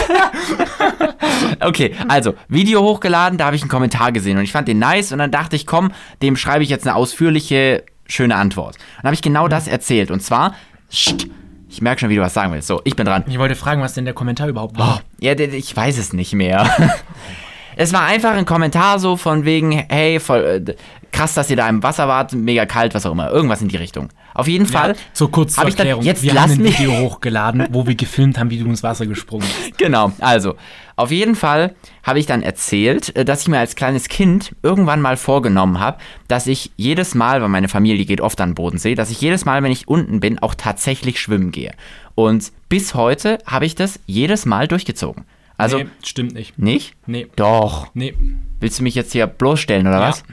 okay, 1.60 1.96
also 2.08 2.36
Video 2.48 2.82
hochgeladen, 2.82 3.38
da 3.38 3.46
habe 3.46 3.56
ich 3.56 3.64
einen 3.64 3.70
Kommentar 3.70 4.12
gesehen 4.12 4.38
und 4.38 4.44
ich 4.44 4.52
fand 4.52 4.68
den 4.68 4.80
nice 4.80 5.12
und 5.12 5.18
dann 5.18 5.32
dachte 5.32 5.56
ich, 5.56 5.66
komm, 5.66 5.92
dem 6.22 6.36
schreibe 6.36 6.64
ich 6.64 6.70
jetzt 6.70 6.86
eine 6.86 6.96
ausführliche, 6.96 7.84
schöne 8.06 8.36
Antwort. 8.36 8.76
Und 8.76 8.98
dann 8.98 9.06
habe 9.06 9.16
ich 9.16 9.24
genau 9.24 9.48
das 9.48 9.68
erzählt 9.68 10.12
und 10.12 10.22
zwar, 10.22 10.56
Scht, 10.92 11.28
ich 11.74 11.82
merke 11.82 12.02
schon, 12.02 12.10
wie 12.10 12.16
du 12.16 12.22
was 12.22 12.36
sagen 12.36 12.54
willst. 12.54 12.68
So, 12.68 12.82
ich 12.84 12.96
bin 12.96 13.08
dran. 13.08 13.24
Ich 13.28 13.40
wollte 13.40 13.56
fragen, 13.56 13.82
was 13.82 13.96
denn 13.96 14.06
der 14.06 14.14
Kommentar 14.14 14.48
überhaupt 14.48 14.78
war. 14.78 15.02
Oh, 15.02 15.06
ja, 15.20 15.34
ich 15.34 15.76
weiß 15.76 15.98
es 15.98 16.14
nicht 16.14 16.34
mehr. 16.34 16.70
es 17.76 17.92
war 17.94 18.04
einfach 18.04 18.34
ein 18.34 18.46
Kommentar 18.46 19.00
so 19.00 19.18
von 19.18 19.44
wegen, 19.44 19.72
hey, 19.90 20.20
voll, 20.20 20.64
äh, 20.68 20.76
krass, 21.14 21.34
dass 21.34 21.50
ihr 21.50 21.56
da 21.56 21.70
im 21.70 21.82
Wasser 21.84 22.08
wart, 22.10 22.34
mega 22.34 22.66
kalt, 22.66 22.94
was 22.94 23.06
auch 23.06 23.14
immer. 23.14 23.30
Irgendwas 23.32 23.62
in 23.62 23.70
die 23.70 23.78
Richtung. 23.78 24.10
Auf 24.34 24.48
jeden 24.48 24.66
Fall. 24.66 24.90
Ja, 24.92 24.96
so 25.14 25.28
kurz 25.30 25.54
zur 25.54 25.68
ich 25.68 25.76
dann- 25.76 25.86
Erklärung. 25.88 26.04
jetzt 26.04 26.24
wir 26.24 26.34
lass 26.34 26.44
haben 26.44 26.52
ein 26.54 26.62
mich- 26.64 26.80
Video 26.80 26.98
hochgeladen, 27.00 27.68
wo 27.72 27.88
wir 27.88 27.96
gefilmt 27.96 28.38
haben, 28.38 28.50
wie 28.50 28.58
du 28.58 28.66
ins 28.66 28.84
Wasser 28.84 29.06
gesprungen 29.06 29.46
bist. 29.48 29.78
Genau, 29.78 30.12
also 30.20 30.56
auf 30.96 31.12
jeden 31.12 31.36
Fall 31.36 31.76
habe 32.04 32.20
ich 32.20 32.26
dann 32.26 32.42
erzählt, 32.42 33.16
äh, 33.16 33.24
dass 33.26 33.42
ich 33.44 33.48
mir 33.48 33.60
als 33.60 33.76
kleines 33.76 34.10
Kind 34.10 34.56
irgendwann 34.64 35.02
mal 35.02 35.16
vorgenommen 35.18 35.80
habe, 35.80 35.98
dass 36.28 36.48
ich 36.48 36.72
jedes 36.78 37.16
Mal, 37.16 37.42
weil 37.42 37.50
meine 37.50 37.68
Familie 37.70 38.06
geht 38.06 38.20
oft 38.22 38.40
an 38.42 38.50
den 38.50 38.56
Bodensee, 38.56 38.96
dass 38.96 39.10
ich 39.12 39.22
jedes 39.22 39.46
Mal, 39.46 39.62
wenn 39.64 39.72
ich 39.72 39.88
unten 39.88 40.20
bin, 40.20 40.40
auch 40.40 40.56
tatsächlich 40.56 41.20
schwimmen 41.22 41.52
gehe. 41.52 41.72
Und 42.16 42.52
bis 42.70 42.96
heute 42.96 43.38
habe 43.46 43.66
ich 43.66 43.76
das 43.76 44.00
jedes 44.08 44.46
Mal 44.46 44.68
durchgezogen. 44.68 45.26
Also 45.58 45.78
nee, 45.78 45.86
stimmt 46.04 46.34
nicht. 46.34 46.58
nicht? 46.58 46.94
Nee, 47.06 47.28
Doch. 47.36 47.88
nee. 47.94 48.14
Willst 48.60 48.80
du 48.80 48.84
mich 48.84 48.96
jetzt 48.96 49.12
hier 49.12 49.28
bloßstellen 49.28 49.86
oder 49.88 50.00
Ja. 50.00 50.08
was? 50.10 50.24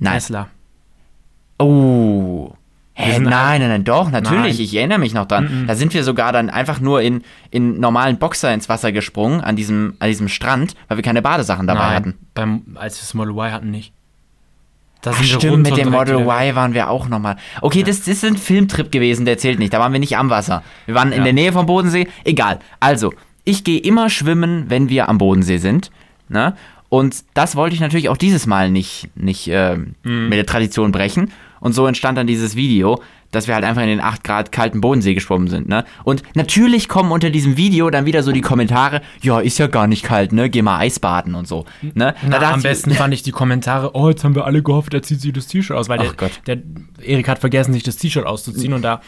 Nein. 0.00 0.14
Tesla. 0.14 0.48
Oh. 1.58 2.52
Hä, 2.94 3.18
nein, 3.18 3.60
nein, 3.60 3.68
nein, 3.68 3.84
doch, 3.84 4.10
natürlich, 4.10 4.56
Nein. 4.56 4.64
ich 4.64 4.76
erinnere 4.76 4.98
mich 4.98 5.14
noch 5.14 5.24
dran. 5.26 5.64
Da 5.66 5.74
sind 5.74 5.94
wir 5.94 6.04
sogar 6.04 6.32
dann 6.32 6.50
einfach 6.50 6.80
nur 6.80 7.00
in, 7.00 7.22
in 7.50 7.80
normalen 7.80 8.18
Boxer 8.18 8.52
ins 8.52 8.68
Wasser 8.68 8.92
gesprungen, 8.92 9.40
an 9.40 9.56
diesem, 9.56 9.94
an 10.00 10.08
diesem 10.08 10.28
Strand, 10.28 10.74
weil 10.88 10.98
wir 10.98 11.02
keine 11.04 11.22
Badesachen 11.22 11.66
dabei 11.66 11.94
hatten. 11.94 12.14
Beim, 12.34 12.62
als 12.74 12.96
wir 12.98 13.00
das 13.02 13.14
Model 13.14 13.32
Y 13.32 13.52
hatten, 13.52 13.70
nicht. 13.70 13.92
Da 15.00 15.12
Ach, 15.14 15.22
stimmt, 15.22 15.62
mit 15.62 15.78
dem 15.78 15.90
Model. 15.92 16.16
Y 16.26 16.54
waren 16.54 16.74
wir 16.74 16.90
auch 16.90 17.08
nochmal. 17.08 17.36
Okay, 17.62 17.84
das, 17.84 18.00
das 18.00 18.08
ist 18.08 18.24
ein 18.24 18.36
Filmtrip 18.36 18.92
gewesen, 18.92 19.24
der 19.24 19.38
zählt 19.38 19.58
nicht. 19.58 19.72
Da 19.72 19.80
waren 19.80 19.92
wir 19.94 20.00
nicht 20.00 20.18
am 20.18 20.28
Wasser. 20.28 20.62
Wir 20.84 20.94
waren 20.94 21.12
in 21.12 21.18
Ja. 21.18 21.24
der 21.24 21.32
Nähe 21.32 21.52
vom 21.52 21.64
Bodensee. 21.64 22.06
Egal. 22.24 22.58
Also, 22.80 23.14
ich 23.44 23.64
gehe 23.64 23.80
immer 23.80 24.10
schwimmen, 24.10 24.66
wenn 24.68 24.90
wir 24.90 25.08
am 25.08 25.16
Bodensee 25.16 25.56
sind. 25.56 25.90
Ne? 26.28 26.54
Und 26.90 27.24
das 27.34 27.56
wollte 27.56 27.74
ich 27.74 27.80
natürlich 27.80 28.08
auch 28.10 28.16
dieses 28.18 28.46
Mal 28.46 28.70
nicht, 28.70 29.08
nicht 29.14 29.48
ähm, 29.48 29.94
Mhm. 30.02 30.28
mit 30.28 30.36
der 30.36 30.44
Tradition 30.46 30.92
brechen. 30.92 31.30
Und 31.60 31.72
so 31.74 31.86
entstand 31.86 32.18
dann 32.18 32.26
dieses 32.26 32.56
Video, 32.56 33.00
dass 33.30 33.46
wir 33.46 33.54
halt 33.54 33.64
einfach 33.64 33.82
in 33.82 33.88
den 33.88 34.00
8 34.00 34.24
Grad 34.24 34.50
kalten 34.50 34.80
Bodensee 34.80 35.14
geschwommen 35.14 35.46
sind. 35.46 35.68
Ne? 35.68 35.84
Und 36.04 36.22
natürlich 36.34 36.88
kommen 36.88 37.12
unter 37.12 37.30
diesem 37.30 37.56
Video 37.56 37.90
dann 37.90 38.06
wieder 38.06 38.22
so 38.24 38.32
die 38.32 38.40
Kommentare, 38.40 39.02
ja, 39.22 39.38
ist 39.38 39.58
ja 39.58 39.68
gar 39.68 39.86
nicht 39.86 40.02
kalt, 40.02 40.32
ne? 40.32 40.50
Geh 40.50 40.62
mal 40.62 40.78
Eisbaden 40.78 41.34
und 41.36 41.46
so. 41.46 41.64
Ne? 41.82 42.14
Na, 42.26 42.38
dachte 42.38 42.46
am 42.54 42.62
besten 42.62 42.90
fand 42.92 43.14
ich 43.14 43.22
die 43.22 43.30
Kommentare, 43.30 43.94
oh, 43.94 44.08
jetzt 44.08 44.24
haben 44.24 44.34
wir 44.34 44.46
alle 44.46 44.62
gehofft, 44.62 44.92
er 44.94 45.02
zieht 45.02 45.20
sich 45.20 45.32
das 45.32 45.46
T-Shirt 45.46 45.76
aus, 45.76 45.88
weil 45.88 45.98
der, 45.98 46.12
der 46.46 46.62
Erik 47.06 47.28
hat 47.28 47.38
vergessen, 47.38 47.72
sich 47.72 47.84
das 47.84 47.96
T-Shirt 47.98 48.26
auszuziehen 48.26 48.72
und 48.72 48.82
da 48.82 49.00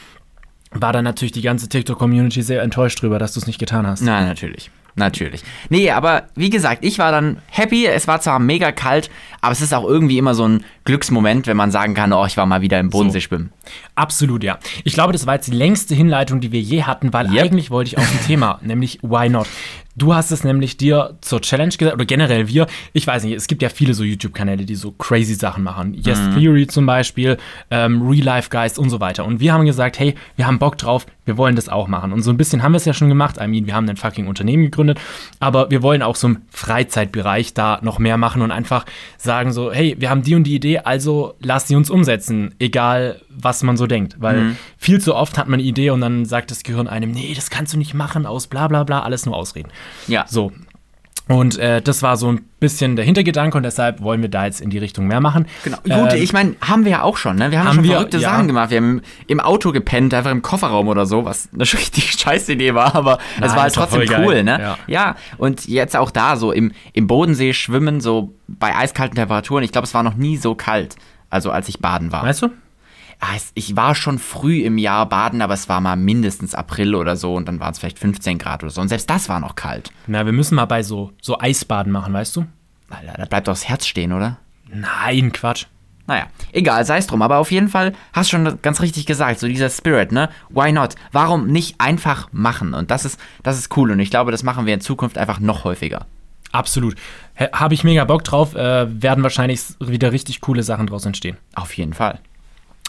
war 0.70 0.93
dann 0.93 1.05
natürlich 1.05 1.32
die 1.32 1.43
ganze 1.43 1.69
TikTok-Community 1.69 2.43
sehr 2.43 2.62
enttäuscht 2.62 3.02
drüber, 3.02 3.19
dass 3.19 3.32
du 3.35 3.40
es 3.40 3.46
nicht 3.49 3.58
getan 3.58 3.87
hast. 3.87 4.02
Na, 4.02 4.25
natürlich. 4.25 4.70
Natürlich. 4.94 5.42
Nee, 5.70 5.90
aber 5.90 6.24
wie 6.34 6.50
gesagt, 6.50 6.84
ich 6.84 6.98
war 6.98 7.12
dann 7.12 7.40
happy. 7.48 7.86
Es 7.86 8.06
war 8.08 8.20
zwar 8.20 8.38
mega 8.38 8.72
kalt, 8.72 9.10
aber 9.42 9.52
es 9.52 9.60
ist 9.60 9.74
auch 9.74 9.84
irgendwie 9.84 10.16
immer 10.18 10.34
so 10.34 10.48
ein 10.48 10.64
Glücksmoment, 10.84 11.46
wenn 11.46 11.56
man 11.56 11.70
sagen 11.70 11.94
kann, 11.94 12.12
oh, 12.12 12.24
ich 12.24 12.36
war 12.36 12.46
mal 12.46 12.62
wieder 12.62 12.80
im 12.80 12.90
Bodensee 12.90 13.20
schwimmen. 13.20 13.52
Absolut, 13.96 14.42
ja. 14.42 14.58
Ich 14.84 14.94
glaube, 14.94 15.12
das 15.12 15.26
war 15.26 15.34
jetzt 15.34 15.48
die 15.48 15.56
längste 15.56 15.94
Hinleitung, 15.94 16.40
die 16.40 16.52
wir 16.52 16.60
je 16.60 16.84
hatten, 16.84 17.12
weil 17.12 17.30
Yep. 17.30 17.44
eigentlich 17.44 17.70
wollte 17.70 17.88
ich 17.88 17.98
auf 17.98 18.10
ein 18.10 18.26
Thema, 18.26 18.58
nämlich 18.62 19.00
Why 19.02 19.28
Not. 19.28 19.48
Du 19.94 20.14
hast 20.14 20.30
es 20.30 20.42
nämlich 20.42 20.78
dir 20.78 21.18
zur 21.20 21.42
Challenge 21.42 21.74
gesagt, 21.76 21.94
oder 21.94 22.06
generell 22.06 22.48
wir, 22.48 22.66
ich 22.94 23.06
weiß 23.06 23.24
nicht, 23.24 23.34
es 23.34 23.46
gibt 23.46 23.60
ja 23.60 23.68
viele 23.68 23.92
so 23.92 24.04
YouTube-Kanäle, 24.04 24.64
die 24.64 24.74
so 24.74 24.92
crazy 24.92 25.34
Sachen 25.34 25.62
machen. 25.62 25.92
Yes 25.92 26.18
Theory 26.34 26.66
zum 26.66 26.86
Beispiel, 26.86 27.36
ähm, 27.70 28.00
Real 28.08 28.24
Life 28.24 28.48
Geist 28.48 28.78
und 28.78 28.88
so 28.88 29.00
weiter. 29.00 29.26
Und 29.26 29.40
wir 29.40 29.52
haben 29.52 29.66
gesagt, 29.66 29.98
hey, 29.98 30.14
wir 30.36 30.46
haben 30.46 30.58
Bock 30.58 30.78
drauf, 30.78 31.04
wir 31.26 31.36
wollen 31.36 31.56
das 31.56 31.68
auch 31.68 31.88
machen. 31.88 32.14
Und 32.14 32.22
so 32.22 32.30
ein 32.30 32.38
bisschen 32.38 32.62
haben 32.62 32.72
wir 32.72 32.78
es 32.78 32.86
ja 32.86 32.94
schon 32.94 33.10
gemacht. 33.10 33.36
I 33.38 33.46
mean, 33.48 33.66
wir 33.66 33.74
haben 33.74 33.86
ein 33.86 33.98
fucking 33.98 34.28
Unternehmen 34.28 34.62
gegründet, 34.62 34.98
aber 35.40 35.70
wir 35.70 35.82
wollen 35.82 36.00
auch 36.02 36.16
so 36.16 36.28
im 36.28 36.38
Freizeitbereich 36.50 37.52
da 37.52 37.78
noch 37.82 37.98
mehr 37.98 38.16
machen 38.16 38.40
und 38.40 38.50
einfach 38.50 38.86
sagen 39.18 39.31
so, 39.52 39.73
hey, 39.73 39.96
wir 39.99 40.11
haben 40.11 40.23
die 40.23 40.34
und 40.34 40.44
die 40.44 40.55
Idee, 40.55 40.79
also 40.79 41.34
lass 41.40 41.69
sie 41.69 41.76
uns 41.76 41.90
umsetzen, 41.90 42.55
egal 42.58 43.20
was 43.29 43.62
man 43.62 43.76
so 43.76 43.87
denkt. 43.87 44.17
Weil 44.19 44.56
viel 44.79 45.00
zu 45.00 45.14
oft 45.14 45.38
hat 45.38 45.49
man 45.49 45.61
eine 45.61 45.69
Idee 45.69 45.90
und 45.90 46.00
dann 46.00 46.25
sagt 46.25 46.50
das 46.50 46.62
Gehirn 46.62 46.88
einem, 46.88 47.11
nee, 47.11 47.32
das 47.34 47.50
kannst 47.50 47.73
du 47.73 47.79
nicht 47.79 47.94
machen, 47.94 48.26
aus 48.26 48.46
bla 48.46 48.69
bla 48.69 48.84
bla, 48.84 49.02
alles 49.02 49.26
nur 49.26 49.37
Ausreden. 49.37 49.70
Ja. 50.06 50.26
So. 50.29 50.52
Und 51.28 51.56
äh, 51.58 51.80
das 51.80 52.02
war 52.02 52.16
so 52.16 52.32
ein 52.32 52.40
bisschen 52.58 52.96
der 52.96 53.04
Hintergedanke 53.04 53.56
und 53.56 53.62
deshalb 53.62 54.02
wollen 54.02 54.22
wir 54.22 54.28
da 54.28 54.44
jetzt 54.44 54.60
in 54.60 54.70
die 54.70 54.78
Richtung 54.78 55.06
mehr 55.06 55.20
machen. 55.20 55.46
Genau. 55.62 55.76
Gut, 55.78 56.12
Ähm, 56.12 56.22
ich 56.22 56.32
meine, 56.32 56.56
haben 56.60 56.84
wir 56.84 56.92
ja 56.92 57.02
auch 57.02 57.16
schon, 57.16 57.36
ne? 57.36 57.50
Wir 57.50 57.60
haben, 57.60 57.69
haben 57.69 57.74
schon 57.76 57.84
wir, 57.84 57.92
verrückte 57.92 58.19
ja. 58.19 58.30
Sachen 58.30 58.48
gemacht. 58.48 58.70
Wir 58.70 58.78
haben 58.78 59.02
im 59.28 59.40
Auto 59.40 59.70
gepennt, 59.70 60.12
einfach 60.14 60.32
im 60.32 60.42
Kofferraum 60.42 60.88
oder 60.88 61.06
so, 61.06 61.24
was 61.24 61.48
eine 61.54 61.62
richtig 61.72 62.12
scheiß 62.12 62.48
Idee 62.48 62.74
war, 62.74 62.94
aber 62.96 63.19
es 63.36 63.40
Nein, 63.40 63.50
war 63.50 63.62
halt 63.62 63.74
trotzdem 63.74 64.04
geil. 64.04 64.24
cool, 64.26 64.42
ne? 64.42 64.60
Ja. 64.60 64.78
ja, 64.86 65.16
und 65.38 65.66
jetzt 65.69 65.96
auch 65.96 66.10
da 66.10 66.36
so 66.36 66.50
im, 66.52 66.72
im 66.92 67.06
Bodensee 67.06 67.52
schwimmen, 67.52 68.00
so 68.00 68.34
bei 68.48 68.75
eiskalten 68.76 69.16
Temperaturen. 69.16 69.62
Ich 69.62 69.72
glaube, 69.72 69.86
es 69.86 69.94
war 69.94 70.02
noch 70.02 70.14
nie 70.16 70.36
so 70.36 70.54
kalt, 70.54 70.96
also 71.30 71.50
als 71.50 71.68
ich 71.68 71.78
baden 71.78 72.10
war. 72.10 72.25
Weißt 72.25 72.42
du? 72.42 72.48
Ah, 73.24 73.36
ich 73.54 73.76
war 73.76 73.94
schon 73.94 74.18
früh 74.18 74.62
im 74.62 74.78
Jahr 74.78 75.08
baden, 75.08 75.42
aber 75.42 75.54
es 75.54 75.68
war 75.68 75.80
mal 75.80 75.94
mindestens 75.94 76.56
April 76.56 76.97
oder 76.97 77.14
so 77.14 77.37
und 77.37 77.47
dann 77.47 77.61
waren 77.61 77.70
es 77.70 77.78
vielleicht 77.78 78.00
15 78.00 78.37
Grad 78.37 78.64
oder 78.64 78.73
so. 78.73 78.80
Und 78.80 78.88
selbst 78.88 79.08
das 79.08 79.28
war 79.28 79.38
noch 79.38 79.54
kalt. 79.54 79.92
Na, 80.08 80.26
wir 80.26 80.32
müssen 80.32 80.56
mal 80.56 80.64
bei 80.64 80.82
so, 80.82 81.12
so 81.23 81.38
Eisbaden 81.38 81.92
machen, 81.92 82.12
weißt 82.12 82.35
du? 82.35 82.47
Alter, 82.90 83.14
da 83.16 83.25
bleibt 83.26 83.47
doch 83.47 83.52
das 83.52 83.68
Herz 83.68 83.87
stehen, 83.87 84.12
oder? 84.12 84.38
Nein, 84.68 85.30
Quatsch. 85.30 85.66
Naja, 86.08 86.26
egal, 86.50 86.85
sei 86.85 86.99
es 86.99 87.06
drum. 87.06 87.23
Aber 87.23 87.38
auf 87.38 87.52
jeden 87.52 87.68
Fall 87.68 87.92
hast 88.12 88.28
schon 88.28 88.61
ganz 88.61 88.80
richtig 88.80 89.06
gesagt, 89.06 89.38
so 89.38 89.47
dieser 89.47 89.70
Spirit, 89.70 90.11
ne? 90.11 90.28
Why 90.49 90.73
not? 90.73 90.97
Warum 91.12 91.47
nicht 91.47 91.80
einfach 91.80 92.28
machen? 92.32 92.75
Und 92.75 92.90
das 92.90 93.04
ist, 93.04 93.20
das 93.44 93.56
ist 93.56 93.76
cool. 93.76 93.92
Und 93.92 94.00
ich 94.00 94.11
glaube, 94.11 94.32
das 94.32 94.42
machen 94.42 94.66
wir 94.66 94.75
in 94.75 94.80
Zukunft 94.80 95.16
einfach 95.16 95.38
noch 95.38 95.62
häufiger. 95.62 96.06
Absolut. 96.50 96.97
Habe 97.52 97.75
ich 97.75 97.85
mega 97.85 98.04
Bock 98.04 98.25
drauf. 98.25 98.56
Äh, 98.56 99.00
werden 99.00 99.23
wahrscheinlich 99.23 99.62
wieder 99.78 100.11
richtig 100.11 100.40
coole 100.40 100.64
Sachen 100.64 100.88
draus 100.88 101.06
entstehen. 101.06 101.37
Auf 101.54 101.73
jeden 101.76 101.94
Fall. 101.94 102.18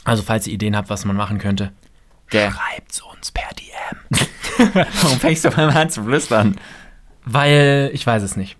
Also, 0.04 0.24
falls 0.24 0.48
ihr 0.48 0.54
Ideen 0.54 0.76
habt, 0.76 0.90
was 0.90 1.06
man 1.06 1.16
machen 1.16 1.38
könnte, 1.38 1.72
Der, 2.32 2.52
schreibt's 2.52 3.02
uns 3.02 3.32
per 3.32 3.50
DM. 3.54 4.86
warum 5.02 5.20
fängst 5.20 5.44
du 5.46 5.50
auf 5.50 5.58
einmal 5.58 5.78
an 5.78 5.90
zu 5.90 6.04
flüstern? 6.04 6.56
Weil 7.26 7.90
ich 7.94 8.06
weiß 8.06 8.22
es 8.24 8.36
nicht. 8.36 8.58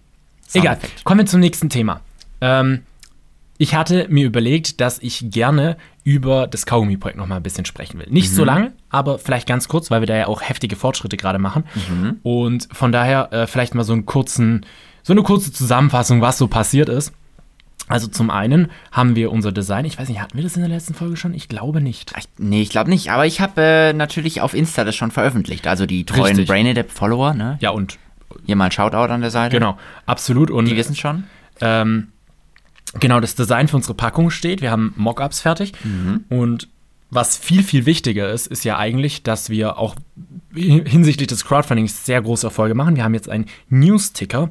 Egal. 0.54 0.76
Soundeffekt. 0.76 1.04
Kommen 1.04 1.20
wir 1.22 1.26
zum 1.26 1.40
nächsten 1.42 1.70
Thema. 1.70 2.02
Ähm, 2.42 2.84
ich 3.58 3.76
hatte 3.76 4.08
mir 4.10 4.26
überlegt, 4.26 4.82
dass 4.82 5.00
ich 5.00 5.26
gerne 5.32 5.78
über 6.04 6.48
das 6.48 6.66
Kaugummi-Projekt 6.66 7.18
noch 7.18 7.28
mal 7.28 7.38
ein 7.38 7.44
bisschen 7.44 7.66
sprechen 7.66 8.00
will. 8.00 8.08
Nicht 8.10 8.32
so 8.32 8.44
lange, 8.44 8.74
aber 8.90 9.20
vielleicht 9.20 9.48
ganz 9.48 9.68
kurz, 9.68 9.90
weil 9.92 10.02
wir 10.02 10.08
da 10.08 10.16
ja 10.16 10.28
auch 10.28 10.42
heftige 10.42 10.76
Fortschritte 10.76 11.18
gerade 11.18 11.40
machen. 11.40 11.64
Und 12.24 12.68
von 12.72 12.92
daher 12.92 13.32
äh, 13.32 13.48
vielleicht 13.48 13.76
mal 13.76 13.84
so 13.84 13.94
einen 13.94 14.06
kurzen, 14.06 14.66
so 15.04 15.14
eine 15.14 15.24
kurze 15.24 15.52
Zusammenfassung, 15.54 16.20
was 16.22 16.38
so 16.38 16.48
passiert 16.48 16.90
ist. 16.90 17.14
Also 17.90 18.08
zum 18.08 18.30
einen 18.30 18.72
haben 18.92 19.16
wir 19.16 19.32
unser 19.32 19.52
Design. 19.52 19.86
Ich 19.86 19.98
weiß 20.00 20.08
nicht, 20.10 20.22
hatten 20.22 20.38
wir 20.38 20.44
das 20.44 20.56
in 20.56 20.62
der 20.62 20.70
letzten 20.70 20.94
Folge 20.94 21.18
schon? 21.18 21.34
Ich 21.34 21.50
glaube 21.50 21.82
nicht. 21.82 22.14
Ich, 22.18 22.26
nee, 22.38 22.62
ich 22.62 22.70
glaube 22.70 22.90
nicht. 22.90 23.12
Aber 23.12 23.26
ich 23.26 23.42
habe 23.42 23.62
äh, 23.62 23.94
natürlich 23.94 24.42
auf 24.42 24.54
Insta 24.54 24.84
das 24.86 24.96
schon 24.96 25.12
veröffentlicht. 25.12 25.68
Also 25.68 25.86
die 25.86 26.06
treuen 26.06 26.24
Richtig. 26.28 26.48
Brainadapt-Follower, 26.48 27.34
ne? 27.34 27.58
Ja, 27.62 27.72
und 27.72 27.98
Hier 28.46 28.56
mal 28.56 28.66
ein 28.66 28.72
Shoutout 28.72 29.12
an 29.12 29.22
der 29.22 29.32
Seite. 29.32 29.58
genau, 29.58 29.78
absolut. 30.06 30.50
Und 30.50 30.66
Die 30.66 30.78
wissen 30.78 30.96
schon. 30.96 31.26
ähm, 31.60 32.08
genau 33.00 33.20
das 33.20 33.36
Design 33.36 33.68
für 33.68 33.76
unsere 33.76 33.96
Packung 33.96 34.30
steht. 34.30 34.62
Wir 34.62 34.72
haben 34.72 34.94
Mockups 34.96 35.42
fertig. 35.42 35.74
Und 36.30 36.70
was 37.10 37.38
viel, 37.38 37.64
viel 37.64 37.86
wichtiger 37.86 38.32
ist, 38.32 38.48
ist 38.48 38.64
ja 38.64 38.78
eigentlich, 38.78 39.24
dass 39.24 39.50
wir 39.50 39.78
auch 39.78 39.96
hinsichtlich 40.56 41.28
des 41.28 41.44
Crowdfundings 41.46 42.06
sehr 42.06 42.22
große 42.22 42.48
Erfolge 42.48 42.76
machen. 42.76 42.96
Wir 42.96 43.04
haben 43.04 43.14
jetzt 43.14 43.30
einen 43.30 43.46
News-Ticker 43.70 44.50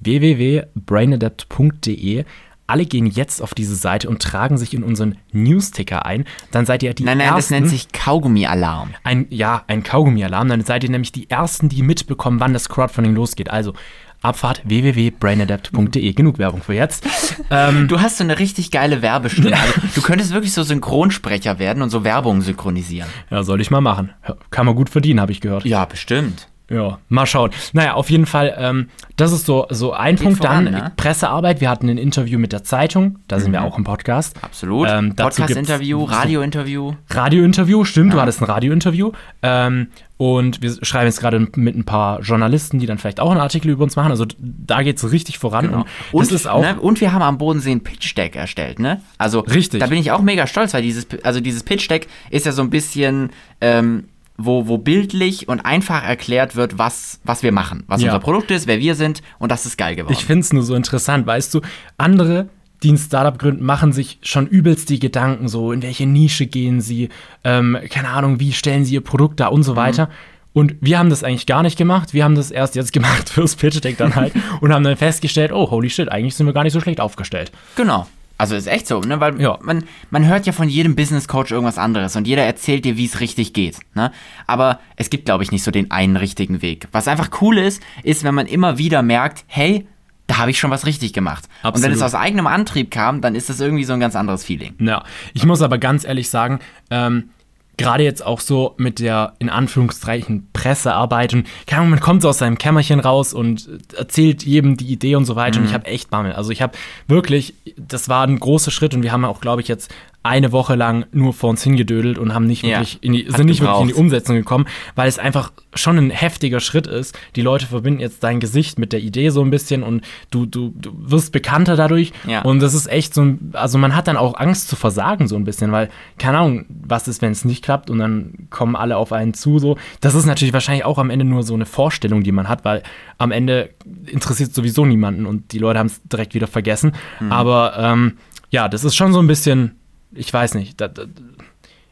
www.brainadapt.de 0.00 2.24
alle 2.68 2.86
gehen 2.86 3.06
jetzt 3.06 3.42
auf 3.42 3.54
diese 3.54 3.74
Seite 3.74 4.08
und 4.08 4.22
tragen 4.22 4.56
sich 4.58 4.74
in 4.74 4.82
unseren 4.84 5.16
Newsticker 5.32 6.06
ein. 6.06 6.24
Dann 6.52 6.66
seid 6.66 6.82
ihr 6.82 6.94
die 6.94 7.02
Nein, 7.04 7.18
nein, 7.18 7.26
ersten. 7.28 7.38
das 7.38 7.50
nennt 7.50 7.68
sich 7.68 7.90
Kaugummi-Alarm. 7.92 8.90
ein, 9.04 9.26
ja, 9.30 9.64
ein 9.66 9.82
Kaugummi-Alarm. 9.82 10.48
Dann 10.48 10.64
seid 10.64 10.84
ihr 10.84 10.90
nämlich 10.90 11.10
die 11.12 11.28
ersten, 11.30 11.68
die 11.68 11.82
mitbekommen, 11.82 12.38
wann 12.40 12.52
das 12.52 12.68
Crowdfunding 12.68 13.14
losgeht. 13.14 13.50
Also 13.50 13.72
Abfahrt 14.20 14.62
www.brainadapt.de. 14.64 16.12
Genug 16.12 16.38
Werbung 16.38 16.62
für 16.62 16.74
jetzt. 16.74 17.06
Ähm, 17.50 17.88
Du 17.88 18.00
hast 18.00 18.18
so 18.18 18.24
eine 18.24 18.38
richtig 18.38 18.70
geile 18.70 19.00
Werbestimme. 19.00 19.56
Also, 19.56 19.72
du 19.94 20.02
könntest 20.02 20.32
wirklich 20.34 20.52
so 20.52 20.62
Synchronsprecher 20.64 21.58
werden 21.58 21.82
und 21.82 21.88
so 21.88 22.04
Werbung 22.04 22.42
synchronisieren. 22.42 23.08
ja, 23.30 23.42
soll 23.42 23.60
ich 23.62 23.70
mal 23.70 23.80
machen. 23.80 24.10
Kann 24.50 24.66
man 24.66 24.74
gut 24.74 24.90
verdienen, 24.90 25.18
habe 25.20 25.32
ich 25.32 25.40
gehört. 25.40 25.64
Ja, 25.64 25.86
bestimmt. 25.86 26.48
Ja, 26.70 26.98
mal 27.08 27.24
schauen. 27.24 27.50
Naja, 27.72 27.94
auf 27.94 28.10
jeden 28.10 28.26
Fall, 28.26 28.54
ähm, 28.58 28.90
das 29.16 29.32
ist 29.32 29.46
so, 29.46 29.66
so 29.70 29.94
ein 29.94 30.16
Punkt. 30.16 30.38
voran, 30.38 30.66
Dann 30.66 30.74
ne? 30.74 30.92
Pressearbeit. 30.96 31.62
Wir 31.62 31.70
hatten 31.70 31.88
ein 31.88 31.96
Interview 31.96 32.38
mit 32.38 32.52
der 32.52 32.62
Zeitung. 32.62 33.18
Da 33.26 33.40
sind 33.40 33.52
wir 33.52 33.64
auch 33.64 33.78
im 33.78 33.84
Podcast. 33.84 34.36
Absolut. 34.42 34.86
Ähm, 34.90 35.16
Podcast-Interview, 35.16 36.04
Radio-Interview. 36.04 36.92
Radiointerview, 37.08 37.84
stimmt, 37.84 38.12
du 38.12 38.20
hattest 38.20 38.42
ein 38.42 38.44
Radiointerview. 38.44 39.12
Ähm, 39.42 39.88
und 40.18 40.60
wir 40.60 40.76
schreiben 40.82 41.06
jetzt 41.06 41.20
gerade 41.20 41.38
mit 41.54 41.76
ein 41.76 41.84
paar 41.84 42.20
Journalisten, 42.20 42.80
die 42.80 42.86
dann 42.86 42.98
vielleicht 42.98 43.20
auch 43.20 43.30
einen 43.30 43.40
Artikel 43.40 43.70
über 43.70 43.84
uns 43.84 43.96
machen. 43.96 44.10
Also 44.10 44.26
da 44.38 44.82
geht 44.82 44.98
es 44.98 45.10
richtig 45.10 45.38
voran. 45.38 45.70
Und, 45.70 45.84
Und, 46.12 46.26
das 46.26 46.32
ist 46.32 46.46
auch. 46.48 46.60
ne, 46.60 46.78
und 46.78 47.00
wir 47.00 47.12
haben 47.12 47.22
am 47.22 47.38
Bodensee 47.38 47.70
ein 47.70 47.82
Pitch-Deck 47.82 48.36
erstellt, 48.36 48.78
ne? 48.80 49.00
Also, 49.16 49.40
Richtig. 49.40 49.80
da 49.80 49.86
bin 49.86 49.98
ich 49.98 50.10
auch 50.10 50.20
mega 50.20 50.46
stolz, 50.46 50.74
weil 50.74 50.82
dieses, 50.82 51.06
also 51.22 51.40
dieses 51.40 51.62
Pitch-Deck 51.62 52.08
ist 52.30 52.46
ja 52.46 52.52
so 52.52 52.62
ein 52.62 52.68
bisschen, 52.70 53.30
ähm, 53.60 54.04
wo, 54.38 54.68
wo 54.68 54.78
bildlich 54.78 55.48
und 55.48 55.60
einfach 55.60 56.02
erklärt 56.04 56.54
wird, 56.56 56.78
was, 56.78 57.20
was 57.24 57.42
wir 57.42 57.50
machen, 57.52 57.82
was 57.88 58.00
Ja. 58.00 58.08
unser 58.08 58.20
Produkt 58.20 58.50
ist, 58.52 58.66
wer 58.68 58.78
wir 58.78 58.94
sind 58.94 59.20
und 59.40 59.50
das 59.50 59.66
ist 59.66 59.76
geil 59.76 59.96
geworden. 59.96 60.12
Ich 60.16 60.24
finde 60.24 60.40
es 60.42 60.52
nur 60.52 60.62
so 60.62 60.74
interessant, 60.76 61.26
weißt 61.26 61.52
du, 61.54 61.60
andere, 61.96 62.48
die 62.84 62.92
ein 62.92 62.98
Startup 62.98 63.36
gründen, 63.36 63.64
machen 63.64 63.92
sich 63.92 64.20
schon 64.22 64.46
übelst 64.46 64.88
die 64.90 65.00
Gedanken, 65.00 65.48
so 65.48 65.72
in 65.72 65.82
welche 65.82 66.06
Nische 66.06 66.46
gehen 66.46 66.80
sie, 66.80 67.08
ähm, 67.42 67.76
keine 67.90 68.10
Ahnung, 68.10 68.38
wie 68.38 68.52
stellen 68.52 68.84
sie 68.84 68.94
ihr 68.94 69.00
Produkt 69.00 69.40
dar 69.40 69.50
und 69.52 69.64
so 69.64 69.74
weiter. 69.74 70.08
Und 70.52 70.76
wir 70.80 70.98
haben 70.98 71.10
das 71.10 71.22
eigentlich 71.24 71.46
gar 71.46 71.62
nicht 71.62 71.76
gemacht. 71.76 72.14
Wir 72.14 72.24
haben 72.24 72.34
das 72.34 72.50
erst 72.50 72.74
jetzt 72.76 72.92
gemacht 72.98 73.28
fürs 73.28 73.56
Pitch 73.56 73.80
Deck 73.82 73.96
dann 73.98 74.14
halt 74.14 74.32
und 74.60 74.72
haben 74.72 74.84
dann 74.84 74.96
festgestellt, 74.96 75.52
oh, 75.52 75.70
holy 75.70 75.90
shit, 75.90 76.08
eigentlich 76.10 76.36
sind 76.36 76.46
wir 76.46 76.52
gar 76.52 76.62
nicht 76.64 76.72
so 76.72 76.80
schlecht 76.80 77.00
aufgestellt. 77.00 77.50
Genau. 77.76 78.06
Also 78.38 78.54
ist 78.54 78.68
echt 78.68 78.86
so, 78.86 79.00
ne? 79.00 79.18
Weil 79.20 79.40
Ja. 79.40 79.58
man, 79.62 79.84
man 80.10 80.24
hört 80.26 80.46
ja 80.46 80.52
von 80.52 80.68
jedem 80.68 80.94
Business 80.94 81.26
Coach 81.26 81.50
irgendwas 81.50 81.76
anderes 81.76 82.14
und 82.14 82.26
jeder 82.28 82.44
erzählt 82.44 82.84
dir, 82.84 82.96
wie 82.96 83.04
es 83.06 83.18
richtig 83.20 83.52
geht. 83.52 83.78
Ne? 83.94 84.12
Aber 84.46 84.78
es 84.96 85.10
gibt, 85.10 85.24
glaube 85.24 85.42
ich, 85.42 85.50
nicht 85.50 85.64
so 85.64 85.70
den 85.72 85.90
einen 85.90 86.16
richtigen 86.16 86.62
Weg. 86.62 86.86
Was 86.92 87.08
einfach 87.08 87.30
cool 87.42 87.58
ist, 87.58 87.82
ist, 88.04 88.22
wenn 88.22 88.34
man 88.36 88.46
immer 88.46 88.78
wieder 88.78 89.02
merkt, 89.02 89.44
hey, 89.48 89.86
da 90.28 90.38
habe 90.38 90.50
ich 90.50 90.58
schon 90.60 90.70
was 90.70 90.86
richtig 90.86 91.12
gemacht. 91.14 91.46
Und 91.62 91.64
wenn 91.64 91.68
Absolut. 91.90 91.96
es 91.96 92.02
aus 92.02 92.14
eigenem 92.14 92.46
Antrieb 92.46 92.90
kam, 92.90 93.20
dann 93.22 93.34
ist 93.34 93.48
das 93.48 93.60
irgendwie 93.60 93.84
so 93.84 93.94
ein 93.94 94.00
ganz 94.00 94.14
anderes 94.14 94.44
Feeling. 94.44 94.74
Ja, 94.78 95.02
ich 95.34 95.44
muss 95.44 95.62
aber 95.62 95.78
ganz 95.78 96.04
ehrlich 96.04 96.28
sagen, 96.30 96.60
ähm, 96.90 97.30
gerade 97.78 98.04
jetzt 98.04 98.24
auch 98.24 98.40
so 98.40 98.74
mit 98.76 98.98
der 98.98 99.34
in 99.38 99.48
Anführungszeichen 99.48 100.47
Pressearbeit 100.58 101.34
und 101.34 101.46
keine 101.66 101.82
Ahnung, 101.82 101.90
man 101.90 102.00
kommt 102.00 102.22
so 102.22 102.28
aus 102.28 102.38
seinem 102.38 102.58
Kämmerchen 102.58 102.98
raus 102.98 103.32
und 103.32 103.68
erzählt 103.96 104.42
jedem 104.42 104.76
die 104.76 104.86
Idee 104.86 105.14
und 105.14 105.24
so 105.24 105.36
weiter 105.36 105.60
und 105.60 105.66
ich 105.66 105.74
habe 105.74 105.86
echt 105.86 106.10
Bammel. 106.10 106.32
Also 106.32 106.50
ich 106.50 106.62
habe 106.62 106.72
wirklich, 107.06 107.54
das 107.76 108.08
war 108.08 108.26
ein 108.26 108.40
großer 108.40 108.70
Schritt 108.70 108.94
und 108.94 109.02
wir 109.02 109.12
haben 109.12 109.24
auch, 109.24 109.40
glaube 109.40 109.62
ich, 109.62 109.68
jetzt 109.68 109.92
eine 110.24 110.52
Woche 110.52 110.74
lang 110.74 111.06
nur 111.12 111.32
vor 111.32 111.48
uns 111.50 111.62
hingedödelt 111.62 112.18
und 112.18 112.34
haben 112.34 112.46
nicht 112.46 112.62
Ja, 112.62 112.80
wirklich 112.80 112.98
in 113.02 113.12
die, 113.12 113.26
sind 113.28 113.46
nicht 113.46 113.60
wirklich 113.60 113.80
in 113.80 113.88
die. 113.88 113.94
Umsetzung 113.94 114.36
gekommen, 114.36 114.66
weil 114.94 115.08
es 115.08 115.18
einfach 115.18 115.52
schon 115.74 115.96
ein 115.96 116.10
heftiger 116.10 116.60
Schritt 116.60 116.86
ist. 116.86 117.18
Die 117.36 117.40
Leute 117.40 117.66
verbinden 117.66 118.00
jetzt 118.00 118.22
dein 118.24 118.40
Gesicht 118.40 118.78
mit 118.78 118.92
der 118.92 119.00
Idee 119.00 119.30
so 119.30 119.42
ein 119.42 119.50
bisschen 119.50 119.82
und 119.82 120.02
du, 120.30 120.44
du, 120.44 120.74
du 120.76 120.92
wirst 120.98 121.32
bekannter 121.32 121.76
dadurch. 121.76 122.12
Ja. 122.26 122.42
Und 122.42 122.60
das 122.60 122.74
ist 122.74 122.88
echt 122.88 123.14
so 123.14 123.22
ein, 123.22 123.52
also 123.54 123.78
man 123.78 123.94
hat 123.94 124.08
dann 124.08 124.16
auch 124.16 124.38
Angst 124.38 124.68
zu 124.68 124.76
versagen 124.76 125.28
so 125.28 125.36
ein 125.36 125.44
bisschen, 125.44 125.72
weil, 125.72 125.88
keine 126.18 126.38
Ahnung, 126.38 126.66
was 126.68 127.06
ist, 127.08 127.22
wenn 127.22 127.32
es 127.32 127.44
nicht 127.44 127.64
klappt 127.64 127.88
und 127.88 127.98
dann 127.98 128.48
kommen 128.50 128.76
alle 128.76 128.96
auf 128.96 129.12
einen 129.12 129.34
zu 129.34 129.58
so. 129.58 129.78
Das 130.00 130.14
ist 130.14 130.26
natürlich 130.26 130.47
wahrscheinlich 130.52 130.84
auch 130.84 130.98
am 130.98 131.10
Ende 131.10 131.24
nur 131.24 131.42
so 131.42 131.54
eine 131.54 131.66
Vorstellung, 131.66 132.22
die 132.22 132.32
man 132.32 132.48
hat, 132.48 132.64
weil 132.64 132.82
am 133.18 133.30
Ende 133.30 133.70
interessiert 134.06 134.54
sowieso 134.54 134.84
niemanden 134.84 135.26
und 135.26 135.52
die 135.52 135.58
Leute 135.58 135.78
haben 135.78 135.86
es 135.86 136.02
direkt 136.02 136.34
wieder 136.34 136.46
vergessen. 136.46 136.92
Aber 137.30 137.74
ähm, 137.78 138.18
ja, 138.50 138.68
das 138.68 138.84
ist 138.84 138.96
schon 138.96 139.12
so 139.12 139.20
ein 139.20 139.26
bisschen, 139.26 139.76
ich 140.12 140.32
weiß 140.32 140.54
nicht, 140.54 140.80
da, 140.80 140.88
da, 140.88 141.04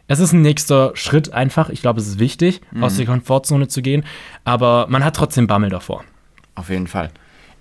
es 0.09 0.21
ist 0.21 0.33
ein 0.33 0.43
nächster 0.43 0.93
Schritt 0.95 1.33
einfach. 1.33 1.69
Ich 1.69 1.83
glaube, 1.83 2.01
es 2.01 2.07
ist 2.07 2.19
wichtig, 2.19 2.61
aus 2.81 2.97
der 2.97 3.07
Komfortzone 3.07 3.69
zu 3.69 3.83
gehen, 3.83 4.05
aber 4.45 4.87
man 4.89 5.05
hat 5.05 5.17
trotzdem 5.17 5.47
Bammel 5.47 5.71
davor. 5.71 6.05
Auf 6.55 6.71
jeden 6.71 6.87
Fall. 6.87 7.11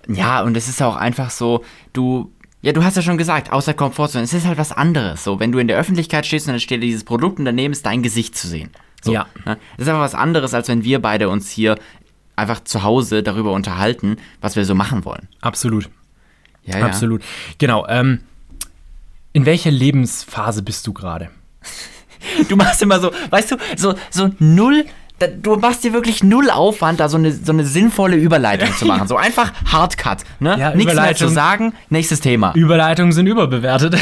Ja, 0.08 0.42
und 0.42 0.56
es 0.56 0.68
ist 0.68 0.82
auch 0.82 0.96
einfach 0.96 1.30
so, 1.30 1.64
du. 1.92 2.32
Ja, 2.62 2.72
du 2.72 2.82
hast 2.82 2.96
ja 2.96 3.02
schon 3.02 3.18
gesagt, 3.18 3.52
außer 3.52 3.74
Komfortzone, 3.74 4.24
es 4.24 4.32
ist 4.32 4.46
halt 4.46 4.58
was 4.58 4.72
anderes. 4.72 5.22
So, 5.22 5.38
wenn 5.38 5.52
du 5.52 5.58
in 5.58 5.68
der 5.68 5.76
Öffentlichkeit 5.76 6.26
stehst 6.26 6.46
und 6.46 6.54
dann 6.54 6.60
steht 6.60 6.82
dieses 6.82 7.04
Produkt 7.04 7.38
und 7.38 7.44
daneben 7.44 7.72
ist 7.72 7.86
dein 7.86 8.02
Gesicht 8.02 8.36
zu 8.36 8.48
sehen. 8.48 8.70
So, 9.06 9.12
Ja. 9.12 9.26
Ne? 9.44 9.56
Das 9.76 9.86
ist 9.86 9.88
einfach 9.88 10.02
was 10.02 10.14
anderes, 10.14 10.52
als 10.54 10.68
wenn 10.68 10.84
wir 10.84 11.00
beide 11.00 11.28
uns 11.28 11.50
hier 11.50 11.76
einfach 12.36 12.62
zu 12.64 12.82
Hause 12.82 13.22
darüber 13.22 13.52
unterhalten, 13.52 14.18
was 14.40 14.56
wir 14.56 14.64
so 14.64 14.74
machen 14.74 15.04
wollen. 15.04 15.28
Absolut. 15.40 15.88
Ja, 16.64 16.78
ja. 16.78 16.84
Absolut. 16.86 17.22
Genau. 17.58 17.86
Ähm, 17.88 18.20
in 19.32 19.46
welcher 19.46 19.70
Lebensphase 19.70 20.62
bist 20.62 20.86
du 20.86 20.92
gerade? 20.92 21.30
Du 22.48 22.56
machst 22.56 22.82
immer 22.82 22.98
so, 22.98 23.12
weißt 23.30 23.52
du, 23.52 23.56
so, 23.76 23.94
so 24.10 24.30
null. 24.40 24.84
Du 25.42 25.54
machst 25.56 25.84
dir 25.84 25.92
wirklich 25.92 26.24
null 26.24 26.50
Aufwand, 26.50 26.98
da 26.98 27.08
so 27.08 27.16
eine, 27.18 27.30
so 27.30 27.52
eine 27.52 27.64
sinnvolle 27.64 28.16
Überleitung 28.16 28.72
zu 28.76 28.84
machen. 28.84 29.06
So 29.08 29.16
einfach 29.16 29.52
Hardcut. 29.70 30.18
Ne? 30.40 30.58
Ja, 30.58 30.74
Nichts 30.74 30.94
mehr 30.94 31.14
zu 31.14 31.28
sagen, 31.28 31.72
nächstes 31.88 32.20
Thema. 32.20 32.52
Überleitungen 32.56 33.12
sind 33.12 33.28
überbewertet. 33.28 33.96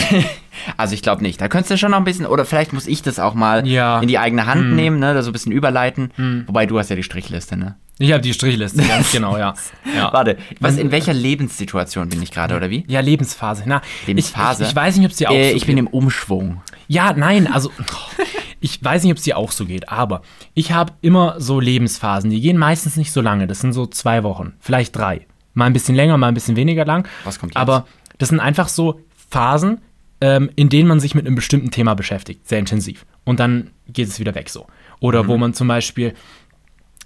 Also 0.76 0.94
ich 0.94 1.02
glaube 1.02 1.22
nicht. 1.22 1.40
Da 1.40 1.48
könntest 1.48 1.70
du 1.70 1.78
schon 1.78 1.90
noch 1.90 1.98
ein 1.98 2.04
bisschen, 2.04 2.26
oder 2.26 2.44
vielleicht 2.44 2.72
muss 2.72 2.86
ich 2.86 3.02
das 3.02 3.18
auch 3.18 3.34
mal 3.34 3.66
Ja. 3.66 4.00
in 4.00 4.08
die 4.08 4.18
eigene 4.18 4.46
Hand 4.46 4.72
nehmen, 4.74 4.98
ne? 4.98 5.14
Da 5.14 5.22
so 5.22 5.30
ein 5.30 5.32
bisschen 5.32 5.52
überleiten. 5.52 6.12
Wobei 6.46 6.66
du 6.66 6.78
hast 6.78 6.90
ja 6.90 6.96
die 6.96 7.02
Strichliste, 7.02 7.56
ne? 7.56 7.76
ich 8.02 8.12
habe 8.12 8.22
die 8.22 8.32
Strichliste, 8.32 8.82
ganz 8.82 9.12
genau, 9.12 9.36
ja. 9.36 9.52
ja. 9.94 10.10
Warte, 10.10 10.38
was, 10.58 10.78
in 10.78 10.90
welcher 10.90 11.12
Lebenssituation 11.12 12.08
bin 12.08 12.22
ich 12.22 12.30
gerade, 12.30 12.56
oder 12.56 12.70
wie? 12.70 12.82
Ja, 12.88 13.00
Lebensphase. 13.00 13.64
Na, 13.66 13.82
Lebensphase? 14.06 14.62
Ich, 14.62 14.68
ich, 14.68 14.72
ich 14.72 14.76
weiß 14.76 14.96
nicht, 14.96 15.04
ob 15.04 15.10
es 15.12 15.18
dir 15.18 15.28
auch 15.30 15.34
Äh, 15.34 15.50
so 15.50 15.56
ich 15.56 15.66
bin 15.66 15.76
geht. 15.76 15.84
im 15.84 15.86
Umschwung. 15.86 16.62
Ja, 16.88 17.12
nein, 17.12 17.46
also 17.46 17.70
ich 18.60 18.82
weiß 18.82 19.02
nicht, 19.02 19.12
ob 19.12 19.18
es 19.18 19.24
dir 19.24 19.36
auch 19.36 19.52
so 19.52 19.66
geht, 19.66 19.90
aber 19.90 20.22
ich 20.54 20.72
habe 20.72 20.94
immer 21.02 21.34
so 21.40 21.60
Lebensphasen, 21.60 22.30
die 22.30 22.40
gehen 22.40 22.56
meistens 22.56 22.96
nicht 22.96 23.12
so 23.12 23.20
lange. 23.20 23.46
Das 23.46 23.60
sind 23.60 23.74
so 23.74 23.86
zwei 23.86 24.22
Wochen, 24.22 24.54
vielleicht 24.60 24.96
drei. 24.96 25.26
Mal 25.52 25.66
ein 25.66 25.72
bisschen 25.74 25.94
länger, 25.94 26.16
mal 26.16 26.28
ein 26.28 26.34
bisschen 26.34 26.56
weniger 26.56 26.86
lang. 26.86 27.06
Was 27.24 27.38
kommt 27.38 27.52
jetzt? 27.54 27.60
Aber 27.60 27.86
das 28.16 28.30
sind 28.30 28.40
einfach 28.40 28.68
so 28.68 29.00
Phasen, 29.30 29.78
ähm, 30.20 30.50
in 30.56 30.68
denen 30.68 30.88
man 30.88 31.00
sich 31.00 31.14
mit 31.14 31.26
einem 31.26 31.34
bestimmten 31.34 31.70
Thema 31.70 31.94
beschäftigt, 31.94 32.48
sehr 32.48 32.58
intensiv. 32.58 33.06
Und 33.24 33.40
dann 33.40 33.70
geht 33.88 34.08
es 34.08 34.18
wieder 34.20 34.34
weg 34.34 34.48
so. 34.50 34.66
Oder 35.00 35.22
Mhm. 35.24 35.28
wo 35.28 35.36
man 35.38 35.54
zum 35.54 35.68
Beispiel 35.68 36.14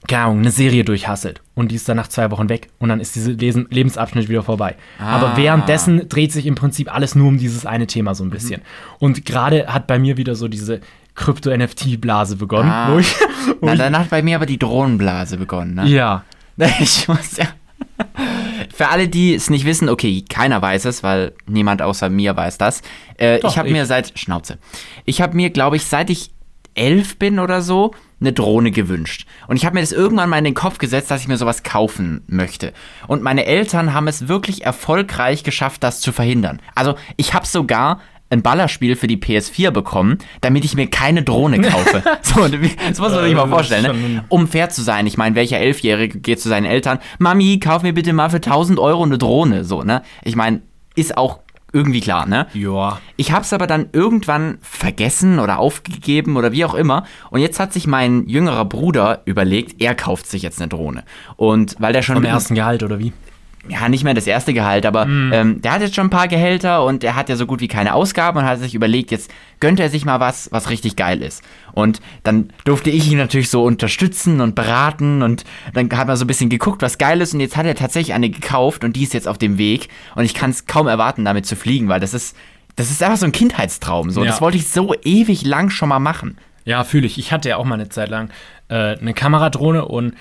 keine 0.06 0.24
Ahnung, 0.24 0.40
eine 0.40 0.50
Serie 0.50 0.84
durchhasselt 0.84 1.40
und 1.54 1.70
die 1.70 1.76
ist 1.76 1.88
dann 1.88 1.96
nach 1.96 2.08
zwei 2.08 2.30
Wochen 2.30 2.50
weg 2.50 2.68
und 2.78 2.90
dann 2.90 3.00
ist 3.00 3.14
dieser 3.16 3.30
Lebensabschnitt 3.32 4.28
wieder 4.28 4.42
vorbei. 4.42 4.76
Ah. 4.98 5.16
Aber 5.16 5.36
währenddessen 5.38 6.10
dreht 6.10 6.30
sich 6.30 6.44
im 6.44 6.56
Prinzip 6.56 6.94
alles 6.94 7.14
nur 7.14 7.26
um 7.28 7.38
dieses 7.38 7.64
eine 7.64 7.86
Thema 7.86 8.10
Mhm. 8.10 8.14
so 8.16 8.24
ein 8.24 8.28
bisschen. 8.30 8.60
Und 8.98 9.24
gerade 9.24 9.66
hat 9.68 9.86
bei 9.86 9.98
mir 9.98 10.18
wieder 10.18 10.34
so 10.34 10.46
diese 10.46 10.82
Krypto-NFT-Blase 11.14 12.36
begonnen. 12.36 12.70
Ah. 12.70 12.92
Wo 12.92 12.98
ich, 12.98 13.14
wo 13.60 13.66
Na, 13.66 13.76
dann 13.76 13.96
hat 13.98 14.10
bei 14.10 14.22
mir 14.22 14.36
aber 14.36 14.46
die 14.46 14.58
Drohnenblase 14.58 15.36
begonnen, 15.36 15.74
ne? 15.74 15.86
ja, 15.86 16.24
Ich 16.80 17.08
muss 17.08 17.36
ja. 17.38 17.46
Für 18.74 18.88
alle, 18.88 19.08
die 19.08 19.34
es 19.34 19.50
nicht 19.50 19.64
wissen, 19.64 19.88
okay, 19.88 20.24
keiner 20.28 20.60
weiß 20.60 20.84
es, 20.86 21.02
weil 21.02 21.32
niemand 21.46 21.82
außer 21.82 22.08
mir 22.08 22.36
weiß 22.36 22.58
das. 22.58 22.82
Äh, 23.18 23.38
Doch, 23.38 23.50
ich 23.50 23.58
habe 23.58 23.70
mir 23.70 23.86
seit 23.86 24.18
Schnauze. 24.18 24.58
Ich 25.04 25.20
habe 25.20 25.36
mir, 25.36 25.50
glaube 25.50 25.76
ich, 25.76 25.84
seit 25.84 26.10
ich 26.10 26.32
elf 26.74 27.18
bin 27.18 27.38
oder 27.38 27.62
so, 27.62 27.92
eine 28.20 28.32
Drohne 28.32 28.70
gewünscht. 28.70 29.26
Und 29.48 29.56
ich 29.56 29.66
habe 29.66 29.74
mir 29.74 29.80
das 29.80 29.92
irgendwann 29.92 30.28
mal 30.28 30.38
in 30.38 30.44
den 30.44 30.54
Kopf 30.54 30.78
gesetzt, 30.78 31.10
dass 31.10 31.20
ich 31.20 31.28
mir 31.28 31.36
sowas 31.36 31.62
kaufen 31.62 32.22
möchte. 32.26 32.72
Und 33.06 33.22
meine 33.22 33.46
Eltern 33.46 33.92
haben 33.92 34.08
es 34.08 34.28
wirklich 34.28 34.64
erfolgreich 34.64 35.44
geschafft, 35.44 35.82
das 35.82 36.00
zu 36.00 36.10
verhindern. 36.10 36.60
Also 36.74 36.94
ich 37.16 37.34
habe 37.34 37.46
sogar 37.46 38.00
ein 38.34 38.42
Ballerspiel 38.42 38.96
für 38.96 39.06
die 39.06 39.16
PS4 39.16 39.70
bekommen, 39.70 40.18
damit 40.42 40.64
ich 40.64 40.74
mir 40.74 40.88
keine 40.88 41.22
Drohne 41.22 41.60
kaufe. 41.62 42.02
so, 42.22 42.46
das 42.46 42.98
muss 42.98 43.12
man 43.12 43.24
sich 43.24 43.34
mal 43.34 43.48
vorstellen. 43.48 44.14
Ne? 44.14 44.24
Um 44.28 44.46
fair 44.48 44.68
zu 44.68 44.82
sein, 44.82 45.06
ich 45.06 45.16
meine, 45.16 45.34
welcher 45.34 45.58
Elfjährige 45.58 46.18
geht 46.20 46.40
zu 46.40 46.48
seinen 46.48 46.66
Eltern, 46.66 46.98
Mami, 47.18 47.58
kauf 47.58 47.82
mir 47.82 47.94
bitte 47.94 48.12
mal 48.12 48.28
für 48.30 48.36
1000 48.36 48.78
Euro 48.78 49.02
eine 49.04 49.16
Drohne, 49.18 49.64
so, 49.64 49.82
ne? 49.82 50.02
Ich 50.22 50.36
meine, 50.36 50.60
ist 50.94 51.16
auch 51.16 51.40
irgendwie 51.72 52.00
klar, 52.00 52.24
ne? 52.26 52.46
ja, 52.54 53.00
Ich 53.16 53.32
hab's 53.32 53.52
aber 53.52 53.66
dann 53.66 53.86
irgendwann 53.92 54.58
vergessen 54.60 55.40
oder 55.40 55.58
aufgegeben 55.58 56.36
oder 56.36 56.52
wie 56.52 56.64
auch 56.64 56.74
immer. 56.74 57.02
Und 57.30 57.40
jetzt 57.40 57.58
hat 57.58 57.72
sich 57.72 57.88
mein 57.88 58.28
jüngerer 58.28 58.64
Bruder 58.64 59.22
überlegt, 59.24 59.82
er 59.82 59.96
kauft 59.96 60.28
sich 60.28 60.42
jetzt 60.42 60.60
eine 60.60 60.68
Drohne. 60.68 61.02
Und 61.34 61.74
weil 61.80 61.92
der 61.92 62.02
schon 62.02 62.20
mit- 62.20 62.26
ersten 62.30 62.54
Gehalt 62.54 62.84
oder 62.84 63.00
wie? 63.00 63.12
Ja, 63.68 63.88
nicht 63.88 64.04
mehr 64.04 64.14
das 64.14 64.26
erste 64.26 64.52
Gehalt, 64.52 64.84
aber 64.86 65.06
Mhm. 65.06 65.32
ähm, 65.32 65.62
der 65.62 65.72
hat 65.72 65.80
jetzt 65.80 65.94
schon 65.94 66.08
ein 66.08 66.10
paar 66.10 66.28
Gehälter 66.28 66.84
und 66.84 67.02
er 67.04 67.16
hat 67.16 67.28
ja 67.28 67.36
so 67.36 67.46
gut 67.46 67.60
wie 67.60 67.68
keine 67.68 67.94
Ausgaben 67.94 68.38
und 68.38 68.44
hat 68.44 68.58
sich 68.58 68.74
überlegt, 68.74 69.10
jetzt 69.10 69.30
gönnt 69.60 69.80
er 69.80 69.88
sich 69.88 70.04
mal 70.04 70.20
was, 70.20 70.50
was 70.52 70.68
richtig 70.70 70.96
geil 70.96 71.22
ist. 71.22 71.42
Und 71.72 72.00
dann 72.24 72.50
durfte 72.64 72.90
ich 72.90 73.10
ihn 73.10 73.16
natürlich 73.18 73.48
so 73.48 73.64
unterstützen 73.64 74.40
und 74.40 74.54
beraten 74.54 75.22
und 75.22 75.44
dann 75.72 75.88
hat 75.96 76.06
man 76.06 76.16
so 76.16 76.24
ein 76.24 76.28
bisschen 76.28 76.50
geguckt, 76.50 76.82
was 76.82 76.98
geil 76.98 77.20
ist 77.20 77.32
und 77.34 77.40
jetzt 77.40 77.56
hat 77.56 77.64
er 77.66 77.74
tatsächlich 77.74 78.14
eine 78.14 78.28
gekauft 78.30 78.84
und 78.84 78.96
die 78.96 79.02
ist 79.04 79.14
jetzt 79.14 79.26
auf 79.28 79.38
dem 79.38 79.56
Weg 79.58 79.88
und 80.14 80.24
ich 80.24 80.34
kann 80.34 80.50
es 80.50 80.66
kaum 80.66 80.86
erwarten, 80.86 81.24
damit 81.24 81.46
zu 81.46 81.56
fliegen, 81.56 81.88
weil 81.88 82.00
das 82.00 82.12
ist, 82.12 82.36
das 82.76 82.90
ist 82.90 83.02
einfach 83.02 83.18
so 83.18 83.26
ein 83.26 83.32
Kindheitstraum. 83.32 84.10
So. 84.10 84.22
Ja. 84.24 84.30
Das 84.30 84.40
wollte 84.40 84.58
ich 84.58 84.68
so 84.68 84.94
ewig 85.04 85.44
lang 85.44 85.70
schon 85.70 85.88
mal 85.88 86.00
machen. 86.00 86.36
Ja, 86.66 86.82
fühle 86.84 87.06
ich. 87.06 87.18
Ich 87.18 87.30
hatte 87.32 87.48
ja 87.48 87.56
auch 87.56 87.64
mal 87.64 87.74
eine 87.76 87.88
Zeit 87.88 88.08
lang 88.10 88.30
äh, 88.68 88.96
eine 88.98 89.14
Kameradrohne 89.14 89.84
und 89.84 90.14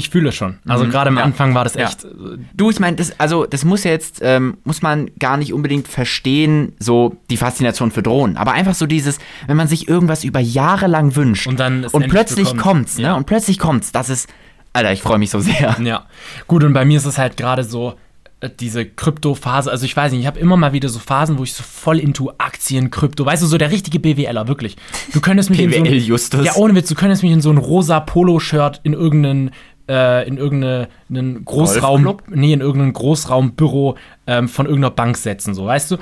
ich 0.00 0.10
fühle 0.10 0.32
schon. 0.32 0.58
Also 0.66 0.86
gerade 0.88 1.08
am 1.08 1.14
Mhm. 1.14 1.18
Ja. 1.18 1.24
Anfang 1.24 1.54
war 1.54 1.64
das 1.64 1.74
Ja. 1.74 1.86
echt. 1.86 2.04
äh, 2.04 2.08
Du, 2.54 2.70
ich 2.70 2.80
meine, 2.80 2.96
das, 2.96 3.18
also 3.20 3.46
das 3.46 3.64
muss 3.64 3.84
ja 3.84 3.92
jetzt, 3.92 4.18
ähm, 4.22 4.56
muss 4.64 4.82
man 4.82 5.10
gar 5.18 5.36
nicht 5.36 5.52
unbedingt 5.52 5.86
verstehen, 5.88 6.72
so 6.78 7.16
die 7.30 7.36
Faszination 7.36 7.90
für 7.92 8.02
Drohnen. 8.02 8.36
Aber 8.36 8.52
einfach 8.52 8.74
so 8.74 8.86
dieses, 8.86 9.18
wenn 9.46 9.56
man 9.56 9.68
sich 9.68 9.88
irgendwas 9.88 10.24
über 10.24 10.40
Jahre 10.40 10.86
lang 10.88 11.14
wünscht 11.14 11.46
Und 11.46 11.60
dann 11.60 11.84
und 11.84 12.08
plötzlich 12.08 12.48
bekommt. 12.48 12.62
kommt's, 12.62 12.96
ne? 12.98 13.04
Ja. 13.04 13.14
Und 13.14 13.26
plötzlich 13.26 13.58
kommt's, 13.58 13.92
das 13.92 14.10
ist, 14.10 14.28
Alter, 14.72 14.92
ich 14.92 15.02
freue 15.02 15.18
mich 15.18 15.30
so 15.30 15.40
sehr. 15.40 15.76
Ja. 15.82 16.06
Gut, 16.46 16.64
und 16.64 16.72
bei 16.72 16.84
mir 16.84 16.96
ist 16.98 17.04
es 17.06 17.18
halt 17.18 17.36
gerade 17.36 17.64
so 17.64 17.94
äh, 18.40 18.48
diese 18.58 18.86
Krypto-Phase. 18.86 19.70
Also 19.70 19.84
ich 19.84 19.96
weiß 19.96 20.12
nicht, 20.12 20.20
ich 20.22 20.26
habe 20.26 20.38
immer 20.40 20.56
mal 20.56 20.72
wieder 20.72 20.88
so 20.88 20.98
Phasen, 20.98 21.36
wo 21.38 21.42
ich 21.42 21.52
so 21.52 21.62
voll 21.62 21.98
into 21.98 22.32
Aktien, 22.38 22.90
Krypto, 22.90 23.26
weißt 23.26 23.42
du, 23.42 23.46
so 23.46 23.58
der 23.58 23.70
richtige 23.70 23.98
BWLer, 24.00 24.48
wirklich. 24.48 24.76
Du 25.12 25.20
könntest 25.20 25.50
mich 25.50 25.60
in 25.60 25.70
so 25.72 25.76
ein, 25.78 25.82
BWL-Justus. 25.84 26.46
Ja, 26.46 26.54
ohne 26.54 26.74
Witz, 26.74 26.88
du 26.88 26.94
könntest 26.94 27.22
mich 27.22 27.32
in 27.32 27.40
so 27.42 27.50
ein 27.50 27.58
rosa 27.58 28.00
Polo-Shirt 28.00 28.80
in 28.84 28.92
irgendeinen 28.94 29.50
äh, 29.90 30.26
in 30.26 30.36
irgendeinen 30.36 31.44
Großraum, 31.44 32.04
Golfclub? 32.04 32.36
nee, 32.36 32.52
in 32.52 32.60
irgendein 32.60 32.92
Großraumbüro 32.92 33.96
ähm, 34.26 34.48
von 34.48 34.66
irgendeiner 34.66 34.94
Bank 34.94 35.16
setzen, 35.16 35.52
so, 35.54 35.66
weißt 35.66 35.90
du? 35.90 35.96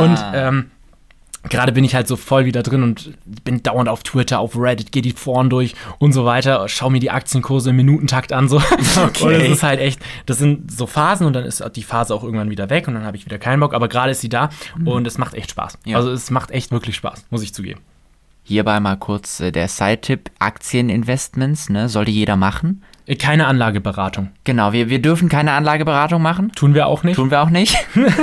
Und 0.00 0.18
ähm, 0.32 0.70
gerade 1.48 1.72
bin 1.72 1.82
ich 1.82 1.96
halt 1.96 2.06
so 2.06 2.14
voll 2.16 2.44
wieder 2.44 2.62
drin 2.62 2.84
und 2.84 3.12
bin 3.44 3.62
dauernd 3.62 3.88
auf 3.88 4.04
Twitter, 4.04 4.38
auf 4.38 4.56
Reddit, 4.56 4.92
gehe 4.92 5.02
die 5.02 5.10
Foren 5.10 5.50
durch 5.50 5.74
und 5.98 6.12
so 6.12 6.24
weiter, 6.24 6.68
schau 6.68 6.90
mir 6.90 7.00
die 7.00 7.10
Aktienkurse 7.10 7.70
im 7.70 7.76
Minutentakt 7.76 8.32
an, 8.32 8.48
so. 8.48 8.62
Okay. 8.96 9.24
Und 9.24 9.32
es 9.32 9.50
ist 9.50 9.62
halt 9.62 9.80
echt, 9.80 10.00
das 10.26 10.38
sind 10.38 10.70
so 10.70 10.86
Phasen 10.86 11.26
und 11.26 11.32
dann 11.32 11.44
ist 11.44 11.62
die 11.74 11.82
Phase 11.82 12.14
auch 12.14 12.22
irgendwann 12.22 12.50
wieder 12.50 12.70
weg 12.70 12.86
und 12.86 12.94
dann 12.94 13.04
habe 13.04 13.16
ich 13.16 13.24
wieder 13.24 13.38
keinen 13.38 13.60
Bock, 13.60 13.74
aber 13.74 13.88
gerade 13.88 14.12
ist 14.12 14.20
sie 14.20 14.28
da 14.28 14.50
und 14.84 15.06
es 15.06 15.18
macht 15.18 15.34
echt 15.34 15.50
Spaß. 15.50 15.78
Ja. 15.84 15.96
Also 15.96 16.10
es 16.12 16.30
macht 16.30 16.52
echt 16.52 16.70
wirklich 16.70 16.94
Spaß, 16.94 17.26
muss 17.30 17.42
ich 17.42 17.52
zugeben. 17.52 17.80
Hierbei 18.46 18.78
mal 18.78 18.96
kurz 18.96 19.40
äh, 19.40 19.50
der 19.50 19.68
Side-Tipp, 19.68 20.30
Aktieninvestments, 20.38 21.70
ne? 21.70 21.88
Sollte 21.88 22.10
jeder 22.10 22.36
machen. 22.36 22.82
Äh, 23.06 23.16
Keine 23.16 23.46
Anlageberatung. 23.46 24.30
Genau, 24.44 24.72
wir, 24.72 24.88
wir 24.88 25.00
dürfen 25.00 25.28
keine 25.28 25.52
Anlageberatung 25.52 26.22
machen. 26.22 26.52
Tun 26.54 26.74
wir 26.74 26.86
auch 26.86 27.02
nicht. 27.02 27.16
Tun 27.16 27.30
wir 27.30 27.42
auch 27.42 27.50
nicht. 27.50 27.76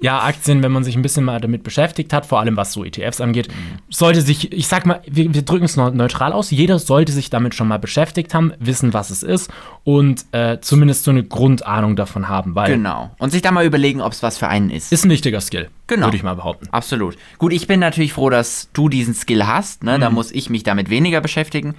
Ja, 0.00 0.18
Aktien, 0.24 0.64
wenn 0.64 0.72
man 0.72 0.82
sich 0.82 0.96
ein 0.96 1.02
bisschen 1.02 1.22
mal 1.24 1.40
damit 1.40 1.62
beschäftigt 1.62 2.12
hat, 2.12 2.26
vor 2.26 2.40
allem 2.40 2.56
was 2.56 2.72
so 2.72 2.84
ETFs 2.84 3.20
angeht, 3.20 3.46
sollte 3.88 4.20
sich, 4.20 4.52
ich 4.52 4.66
sag 4.66 4.84
mal, 4.84 5.00
wir, 5.08 5.32
wir 5.32 5.42
drücken 5.42 5.66
es 5.66 5.76
neu- 5.76 5.92
neutral 5.92 6.32
aus, 6.32 6.50
jeder 6.50 6.80
sollte 6.80 7.12
sich 7.12 7.30
damit 7.30 7.54
schon 7.54 7.68
mal 7.68 7.78
beschäftigt 7.78 8.34
haben, 8.34 8.52
wissen, 8.58 8.94
was 8.94 9.10
es 9.10 9.22
ist 9.22 9.48
und 9.84 10.24
äh, 10.32 10.58
zumindest 10.60 11.04
so 11.04 11.12
eine 11.12 11.22
Grundahnung 11.22 11.94
davon 11.94 12.28
haben, 12.28 12.56
weil 12.56 12.72
genau. 12.72 13.12
Und 13.20 13.30
sich 13.30 13.42
da 13.42 13.52
mal 13.52 13.64
überlegen, 13.64 14.00
ob 14.00 14.10
es 14.10 14.24
was 14.24 14.38
für 14.38 14.48
einen 14.48 14.70
ist. 14.70 14.90
ist 14.92 15.04
ein 15.04 15.10
wichtiger 15.10 15.40
Skill, 15.40 15.68
Genau. 15.86 16.06
würde 16.08 16.16
ich 16.16 16.24
mal 16.24 16.34
behaupten. 16.34 16.66
Absolut. 16.72 17.16
Gut, 17.38 17.52
ich 17.52 17.68
bin 17.68 17.78
natürlich 17.78 18.12
froh, 18.12 18.28
dass 18.28 18.70
du 18.72 18.88
diesen 18.88 19.14
Skill 19.14 19.46
hast. 19.46 19.84
Ne? 19.84 20.00
Da 20.00 20.08
Mhm. 20.08 20.16
muss 20.16 20.32
ich 20.32 20.50
mich 20.50 20.64
damit 20.64 20.90
weniger 20.90 21.20
beschäftigen. 21.20 21.76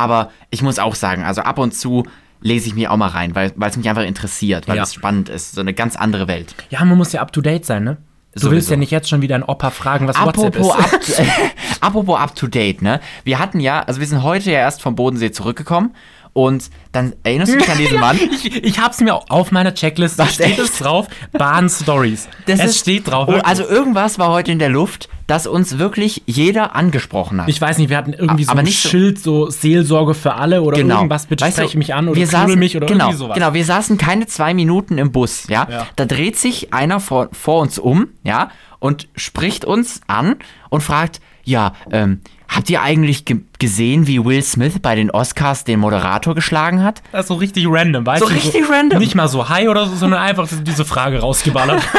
Aber 0.00 0.30
ich 0.50 0.62
muss 0.62 0.78
auch 0.78 0.94
sagen, 0.94 1.22
also 1.24 1.42
ab 1.42 1.58
und 1.58 1.74
zu 1.74 2.04
lese 2.40 2.68
ich 2.68 2.74
mir 2.74 2.90
auch 2.90 2.96
mal 2.96 3.08
rein, 3.08 3.34
weil 3.34 3.52
es 3.60 3.76
mich 3.76 3.86
einfach 3.88 4.02
interessiert, 4.04 4.66
weil 4.66 4.76
Ja. 4.78 4.84
es 4.84 4.94
spannend 4.94 5.28
ist. 5.28 5.52
So 5.54 5.60
eine 5.60 5.74
ganz 5.74 5.94
andere 5.94 6.26
Welt. 6.26 6.54
Ja, 6.70 6.82
man 6.86 6.96
muss 6.96 7.12
ja 7.12 7.20
up 7.20 7.32
to 7.32 7.42
date 7.42 7.66
sein, 7.66 7.84
ne? 7.84 7.98
Du 8.32 8.40
Sowieso. 8.42 8.52
willst 8.52 8.70
ja 8.70 8.76
nicht 8.76 8.92
jetzt 8.92 9.08
schon 9.10 9.20
wieder 9.22 9.34
ein 9.34 9.42
Opa 9.42 9.70
fragen, 9.70 10.06
was 10.08 10.16
Apropos 10.16 10.64
WhatsApp 10.68 10.94
up, 10.94 11.00
ist. 11.00 11.20
apropos 11.80 12.18
up 12.18 12.34
to 12.34 12.46
date, 12.46 12.80
ne? 12.80 13.00
Wir 13.24 13.38
hatten 13.40 13.60
ja, 13.60 13.80
also 13.80 14.00
wir 14.00 14.06
sind 14.06 14.22
heute 14.22 14.50
ja 14.52 14.58
erst 14.60 14.80
vom 14.80 14.94
Bodensee 14.94 15.32
zurückgekommen 15.32 15.94
und 16.32 16.70
dann 16.92 17.12
erinnerst 17.22 17.52
du 17.52 17.58
dich 17.58 17.68
an 17.68 17.78
diesen 17.78 18.00
Mann? 18.00 18.16
Ich, 18.16 18.54
ich 18.64 18.78
hab's 18.78 19.00
mir 19.00 19.14
auf 19.30 19.50
meiner 19.52 19.74
Checkliste, 19.74 20.22
Was, 20.22 20.34
steht 20.34 20.46
echt? 20.46 20.58
es 20.58 20.78
drauf, 20.78 21.06
Bahn-Stories. 21.32 22.28
Das 22.46 22.60
Es 22.60 22.66
ist- 22.70 22.78
steht 22.80 23.08
drauf. 23.08 23.28
Oh, 23.30 23.40
also 23.42 23.64
irgendwas 23.66 24.18
war 24.18 24.28
heute 24.30 24.52
in 24.52 24.58
der 24.58 24.68
Luft, 24.68 25.08
das 25.26 25.46
uns 25.46 25.78
wirklich 25.78 26.22
jeder 26.26 26.74
angesprochen 26.74 27.40
hat. 27.40 27.48
Ich 27.48 27.60
weiß 27.60 27.78
nicht, 27.78 27.88
wir 27.88 27.96
hatten 27.96 28.12
irgendwie 28.12 28.44
so 28.44 28.52
ein 28.52 28.66
Schild, 28.66 29.18
so 29.20 29.48
Seelsorge 29.48 30.14
für 30.14 30.34
alle 30.34 30.62
oder 30.62 30.76
genau. 30.78 30.96
irgendwas, 30.96 31.26
bitte 31.26 31.44
Weißt 31.44 31.58
du, 31.58 31.62
spreche 31.62 31.78
mich 31.78 31.94
an 31.94 32.08
oder 32.08 32.26
saßen, 32.26 32.58
mich 32.58 32.76
oder 32.76 32.86
genau, 32.86 33.06
irgendwie 33.06 33.18
sowas. 33.18 33.34
Genau, 33.36 33.54
wir 33.54 33.64
saßen 33.64 33.96
keine 33.96 34.26
zwei 34.26 34.54
Minuten 34.54 34.98
im 34.98 35.12
Bus, 35.12 35.46
ja? 35.48 35.66
Ja. 35.70 35.86
Da 35.96 36.04
dreht 36.04 36.36
sich 36.36 36.72
einer 36.74 36.98
vor, 37.00 37.28
vor 37.32 37.60
uns 37.60 37.78
um, 37.78 38.08
ja, 38.24 38.50
und 38.80 39.08
spricht 39.14 39.64
uns 39.64 40.00
an 40.08 40.36
und 40.68 40.82
fragt, 40.82 41.20
ja, 41.44 41.74
ähm, 41.92 42.20
habt 42.48 42.68
ihr 42.70 42.82
eigentlich 42.82 43.24
ge 43.24 43.38
gesehen, 43.60 44.06
wie 44.08 44.24
Will 44.24 44.42
Smith 44.42 44.80
bei 44.82 44.96
den 44.96 45.10
Oscars 45.12 45.62
den 45.64 45.78
Moderator 45.78 46.34
geschlagen 46.34 46.82
hat? 46.82 47.02
Das 47.12 47.22
ist 47.22 47.28
so 47.28 47.34
richtig 47.34 47.66
random, 47.68 48.04
weißt 48.04 48.22
So 48.22 48.28
du? 48.28 48.34
richtig 48.34 48.68
random. 48.68 48.98
Nicht 48.98 49.14
mal 49.14 49.28
so 49.28 49.48
hi 49.48 49.68
oder 49.68 49.86
so, 49.86 49.94
sondern 49.94 50.20
einfach 50.20 50.48
diese 50.62 50.84
Frage 50.84 51.20
rausgeballert. 51.20 51.82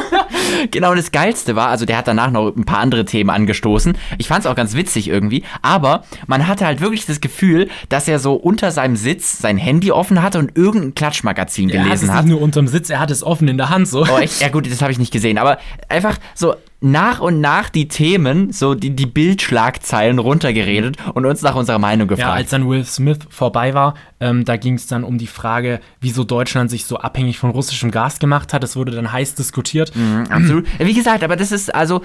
Genau, 0.69 0.91
und 0.91 0.97
das 0.97 1.11
Geilste 1.11 1.55
war, 1.55 1.69
also 1.69 1.85
der 1.85 1.97
hat 1.97 2.07
danach 2.07 2.29
noch 2.29 2.53
ein 2.55 2.65
paar 2.65 2.79
andere 2.79 3.05
Themen 3.05 3.29
angestoßen. 3.29 3.97
Ich 4.17 4.27
fand 4.27 4.43
es 4.43 4.51
auch 4.51 4.55
ganz 4.55 4.75
witzig 4.75 5.07
irgendwie, 5.07 5.43
aber 5.61 6.03
man 6.27 6.47
hatte 6.47 6.65
halt 6.65 6.81
wirklich 6.81 7.05
das 7.05 7.21
Gefühl, 7.21 7.69
dass 7.89 8.07
er 8.07 8.19
so 8.19 8.33
unter 8.33 8.71
seinem 8.71 8.95
Sitz 8.95 9.37
sein 9.39 9.57
Handy 9.57 9.91
offen 9.91 10.21
hatte 10.21 10.39
und 10.39 10.55
irgendein 10.57 10.93
Klatschmagazin 10.93 11.69
er 11.69 11.79
hat 11.79 11.85
es 11.85 12.01
gelesen 12.01 12.13
hat. 12.13 12.25
nicht 12.25 12.33
nur 12.33 12.41
unterm 12.41 12.67
Sitz, 12.67 12.89
er 12.89 12.99
hat 12.99 13.11
es 13.11 13.23
offen 13.23 13.47
in 13.47 13.57
der 13.57 13.69
Hand 13.69 13.87
so. 13.87 14.03
Oh, 14.05 14.17
echt? 14.17 14.41
Ja 14.41 14.49
gut, 14.49 14.69
das 14.69 14.81
habe 14.81 14.91
ich 14.91 14.99
nicht 14.99 15.13
gesehen. 15.13 15.37
Aber 15.37 15.57
einfach 15.89 16.17
so 16.35 16.55
nach 16.83 17.19
und 17.19 17.39
nach 17.41 17.69
die 17.69 17.87
Themen, 17.87 18.51
so 18.51 18.73
die, 18.73 18.89
die 18.95 19.05
Bildschlagzeilen 19.05 20.17
runtergeredet 20.19 20.97
und 21.13 21.25
uns 21.27 21.43
nach 21.43 21.50
unserer 21.55 21.79
Meinung 21.79 22.07
Ja, 22.09 22.15
gefragt. 22.15 22.35
als 22.37 22.49
dann 22.49 22.67
Will 22.69 22.83
Smith 22.85 23.19
vorbei 23.29 23.73
war, 23.73 23.95
ähm, 24.19 24.45
da 24.45 24.57
ging 24.57 24.75
es 24.75 24.87
dann 24.87 25.03
um 25.03 25.17
die 25.17 25.27
Frage, 25.27 25.79
wieso 25.99 26.23
Deutschland 26.23 26.69
sich 26.69 26.85
so 26.85 26.97
abhängig 26.97 27.37
von 27.39 27.49
russischem 27.51 27.91
Gas 27.91 28.19
gemacht 28.19 28.53
hat. 28.53 28.63
Das 28.63 28.75
wurde 28.75 28.91
dann 28.91 29.11
heiß 29.11 29.35
diskutiert. 29.35 29.91
Absolut. 30.29 30.65
Wie 30.79 30.93
gesagt, 30.93 31.23
aber 31.23 31.35
das 31.35 31.51
ist 31.51 31.73
also 31.73 32.01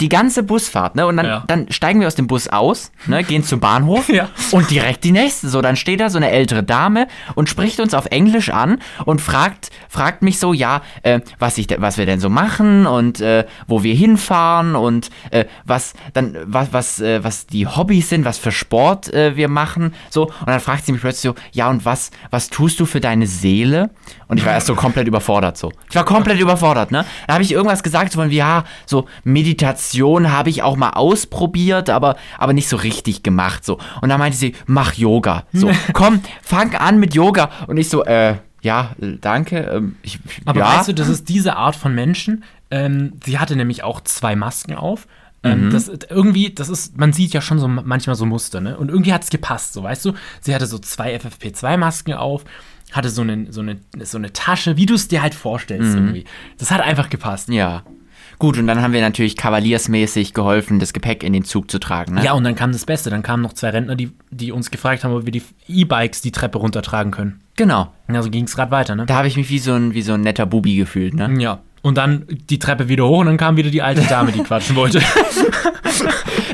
die 0.00 0.08
ganze 0.08 0.42
Busfahrt, 0.42 0.96
ne? 0.96 1.06
Und 1.06 1.16
dann, 1.18 1.26
Ja. 1.26 1.44
dann 1.46 1.70
steigen 1.70 2.00
wir 2.00 2.06
aus 2.06 2.14
dem 2.14 2.26
Bus 2.26 2.48
aus, 2.48 2.90
ne? 3.06 3.22
Gehen 3.22 3.44
zum 3.44 3.60
Bahnhof 3.60 4.08
Ja. 4.12 4.28
und 4.52 4.70
direkt 4.70 5.04
die 5.04 5.12
nächste. 5.12 5.48
So, 5.48 5.60
dann 5.62 5.76
steht 5.76 6.00
da 6.00 6.10
so 6.10 6.16
eine 6.18 6.30
ältere 6.30 6.62
Dame 6.62 7.06
und 7.34 7.48
spricht 7.48 7.80
uns 7.80 7.94
auf 7.94 8.06
Englisch 8.06 8.48
an 8.50 8.78
und 9.04 9.20
fragt, 9.20 9.70
fragt 9.88 10.22
mich 10.22 10.38
so, 10.38 10.52
ja, 10.52 10.82
äh, 11.02 11.20
was, 11.38 11.58
ich, 11.58 11.68
was 11.78 11.98
wir 11.98 12.06
denn 12.06 12.20
so 12.20 12.28
machen 12.30 12.86
und 12.86 13.20
äh, 13.20 13.44
wo 13.66 13.82
wir 13.82 13.94
hinfahren 13.94 14.74
und 14.74 15.10
äh, 15.30 15.44
was 15.64 15.92
dann, 16.14 16.36
was, 16.44 16.72
was, 16.72 17.00
äh, 17.00 17.22
was 17.22 17.46
die 17.46 17.66
Hobbys 17.66 18.08
sind, 18.08 18.24
was 18.24 18.38
für 18.38 18.52
Sport 18.52 19.12
äh, 19.12 19.36
wir 19.36 19.48
machen. 19.48 19.94
So, 20.10 20.26
und 20.26 20.46
dann 20.46 20.60
fragt 20.60 20.86
sie 20.86 20.92
mich 20.92 21.00
plötzlich 21.00 21.32
so, 21.32 21.34
ja, 21.52 21.68
und 21.68 21.84
was, 21.84 22.10
was 22.30 22.48
tust 22.48 22.80
du 22.80 22.86
für 22.86 23.00
deine 23.00 23.26
Seele? 23.26 23.90
Und 24.28 24.38
ich 24.38 24.44
war 24.46 24.52
erst 24.52 24.66
so 24.68 24.74
komplett 24.74 25.06
überfordert 25.08 25.58
so. 25.58 25.72
Ich 25.88 25.96
war 25.96 26.04
komplett 26.04 26.38
überfordert, 26.40 26.90
ne? 26.92 27.04
Da 27.26 27.34
habe 27.34 27.42
ich 27.42 27.52
irgendwas 27.52 27.82
gesagt, 27.82 28.12
so 28.12 28.20
von 28.20 28.30
wie, 28.30 28.36
ja, 28.36 28.64
so 28.86 29.06
Meditation 29.24 29.89
habe 29.98 30.50
ich 30.50 30.62
auch 30.62 30.76
mal 30.76 30.90
ausprobiert, 30.90 31.90
aber, 31.90 32.16
aber 32.38 32.52
nicht 32.52 32.68
so 32.68 32.76
richtig 32.76 33.22
gemacht, 33.22 33.64
so. 33.64 33.78
Und 34.00 34.08
dann 34.08 34.18
meinte 34.18 34.36
sie, 34.38 34.54
mach 34.66 34.94
Yoga. 34.94 35.44
So, 35.52 35.70
komm, 35.92 36.20
fang 36.42 36.74
an 36.74 36.98
mit 37.00 37.14
Yoga. 37.14 37.50
Und 37.66 37.76
ich 37.76 37.88
so, 37.88 38.04
äh, 38.04 38.36
ja, 38.62 38.90
danke. 39.20 39.58
Ähm, 39.58 39.96
ich, 40.02 40.18
Aber 40.44 40.60
ja. 40.60 40.78
weißt 40.78 40.88
du, 40.88 40.94
das 40.94 41.08
ist 41.08 41.28
diese 41.28 41.56
Art 41.56 41.76
von 41.76 41.94
Menschen. 41.94 42.44
Ähm, 42.70 43.14
sie 43.24 43.38
hatte 43.38 43.56
nämlich 43.56 43.82
auch 43.82 44.00
zwei 44.02 44.36
Masken 44.36 44.74
auf. 44.74 45.06
Ähm, 45.42 45.68
Mhm. 45.68 45.70
das 45.70 45.88
irgendwie, 46.10 46.50
das 46.50 46.68
ist, 46.68 46.98
man 46.98 47.14
sieht 47.14 47.32
ja 47.32 47.40
schon 47.40 47.58
so 47.58 47.66
manchmal 47.66 48.14
so 48.14 48.26
Muster, 48.26 48.60
ne? 48.60 48.76
Und 48.76 48.90
irgendwie 48.90 49.14
hat 49.14 49.22
es 49.24 49.30
gepasst, 49.30 49.72
so 49.72 49.82
weißt 49.82 50.04
du. 50.04 50.12
Sie 50.42 50.54
hatte 50.54 50.66
so 50.66 50.78
zwei 50.78 51.16
FFP2-Masken 51.16 52.12
auf, 52.12 52.44
hatte 52.92 53.08
so 53.08 53.22
eine, 53.22 53.50
so 53.50 53.62
eine, 53.62 53.78
so 54.02 54.18
eine 54.18 54.32
Tasche, 54.34 54.76
wie 54.76 54.84
du 54.84 54.94
es 54.94 55.08
dir 55.08 55.22
halt 55.22 55.34
vorstellst 55.34 55.94
irgendwie. 55.94 56.24
Das 56.58 56.70
hat 56.70 56.82
einfach 56.82 57.08
gepasst. 57.08 57.48
Mhm. 57.48 57.54
Ja. 57.54 57.82
Gut, 58.38 58.56
und 58.58 58.66
dann 58.66 58.80
haben 58.82 58.92
wir 58.92 59.00
natürlich 59.00 59.36
kavaliersmäßig 59.36 60.34
geholfen, 60.34 60.78
das 60.78 60.92
Gepäck 60.92 61.22
in 61.22 61.32
den 61.32 61.44
Zug 61.44 61.70
zu 61.70 61.78
tragen, 61.78 62.14
ne? 62.14 62.24
Ja, 62.24 62.32
und 62.32 62.44
dann 62.44 62.54
kam 62.54 62.72
das 62.72 62.86
Beste. 62.86 63.10
Dann 63.10 63.22
kamen 63.22 63.42
noch 63.42 63.52
zwei 63.52 63.70
Rentner, 63.70 63.96
die, 63.96 64.12
die 64.30 64.52
uns 64.52 64.70
gefragt 64.70 65.04
haben, 65.04 65.12
ob 65.14 65.24
wir 65.26 65.32
die 65.32 65.42
E-Bikes 65.68 66.20
die 66.22 66.32
Treppe 66.32 66.58
runtertragen 66.58 67.12
können. 67.12 67.40
Genau. 67.56 67.92
Ja, 68.10 68.22
so 68.22 68.30
ging 68.30 68.44
es 68.44 68.54
gerade 68.56 68.70
weiter, 68.70 68.94
ne? 68.94 69.06
Da 69.06 69.16
habe 69.16 69.28
ich 69.28 69.36
mich 69.36 69.50
wie 69.50 69.58
so 69.58 69.74
ein, 69.74 69.92
wie 69.94 70.02
so 70.02 70.14
ein 70.14 70.22
netter 70.22 70.46
Bubi 70.46 70.76
gefühlt, 70.76 71.14
ne? 71.14 71.30
Ja. 71.40 71.60
Und 71.82 71.96
dann 71.96 72.26
die 72.28 72.58
Treppe 72.58 72.88
wieder 72.88 73.06
hoch 73.06 73.20
und 73.20 73.26
dann 73.26 73.38
kam 73.38 73.56
wieder 73.56 73.70
die 73.70 73.80
alte 73.82 74.02
Dame, 74.02 74.32
die 74.32 74.40
quatschen 74.44 74.76
wollte. 74.76 75.00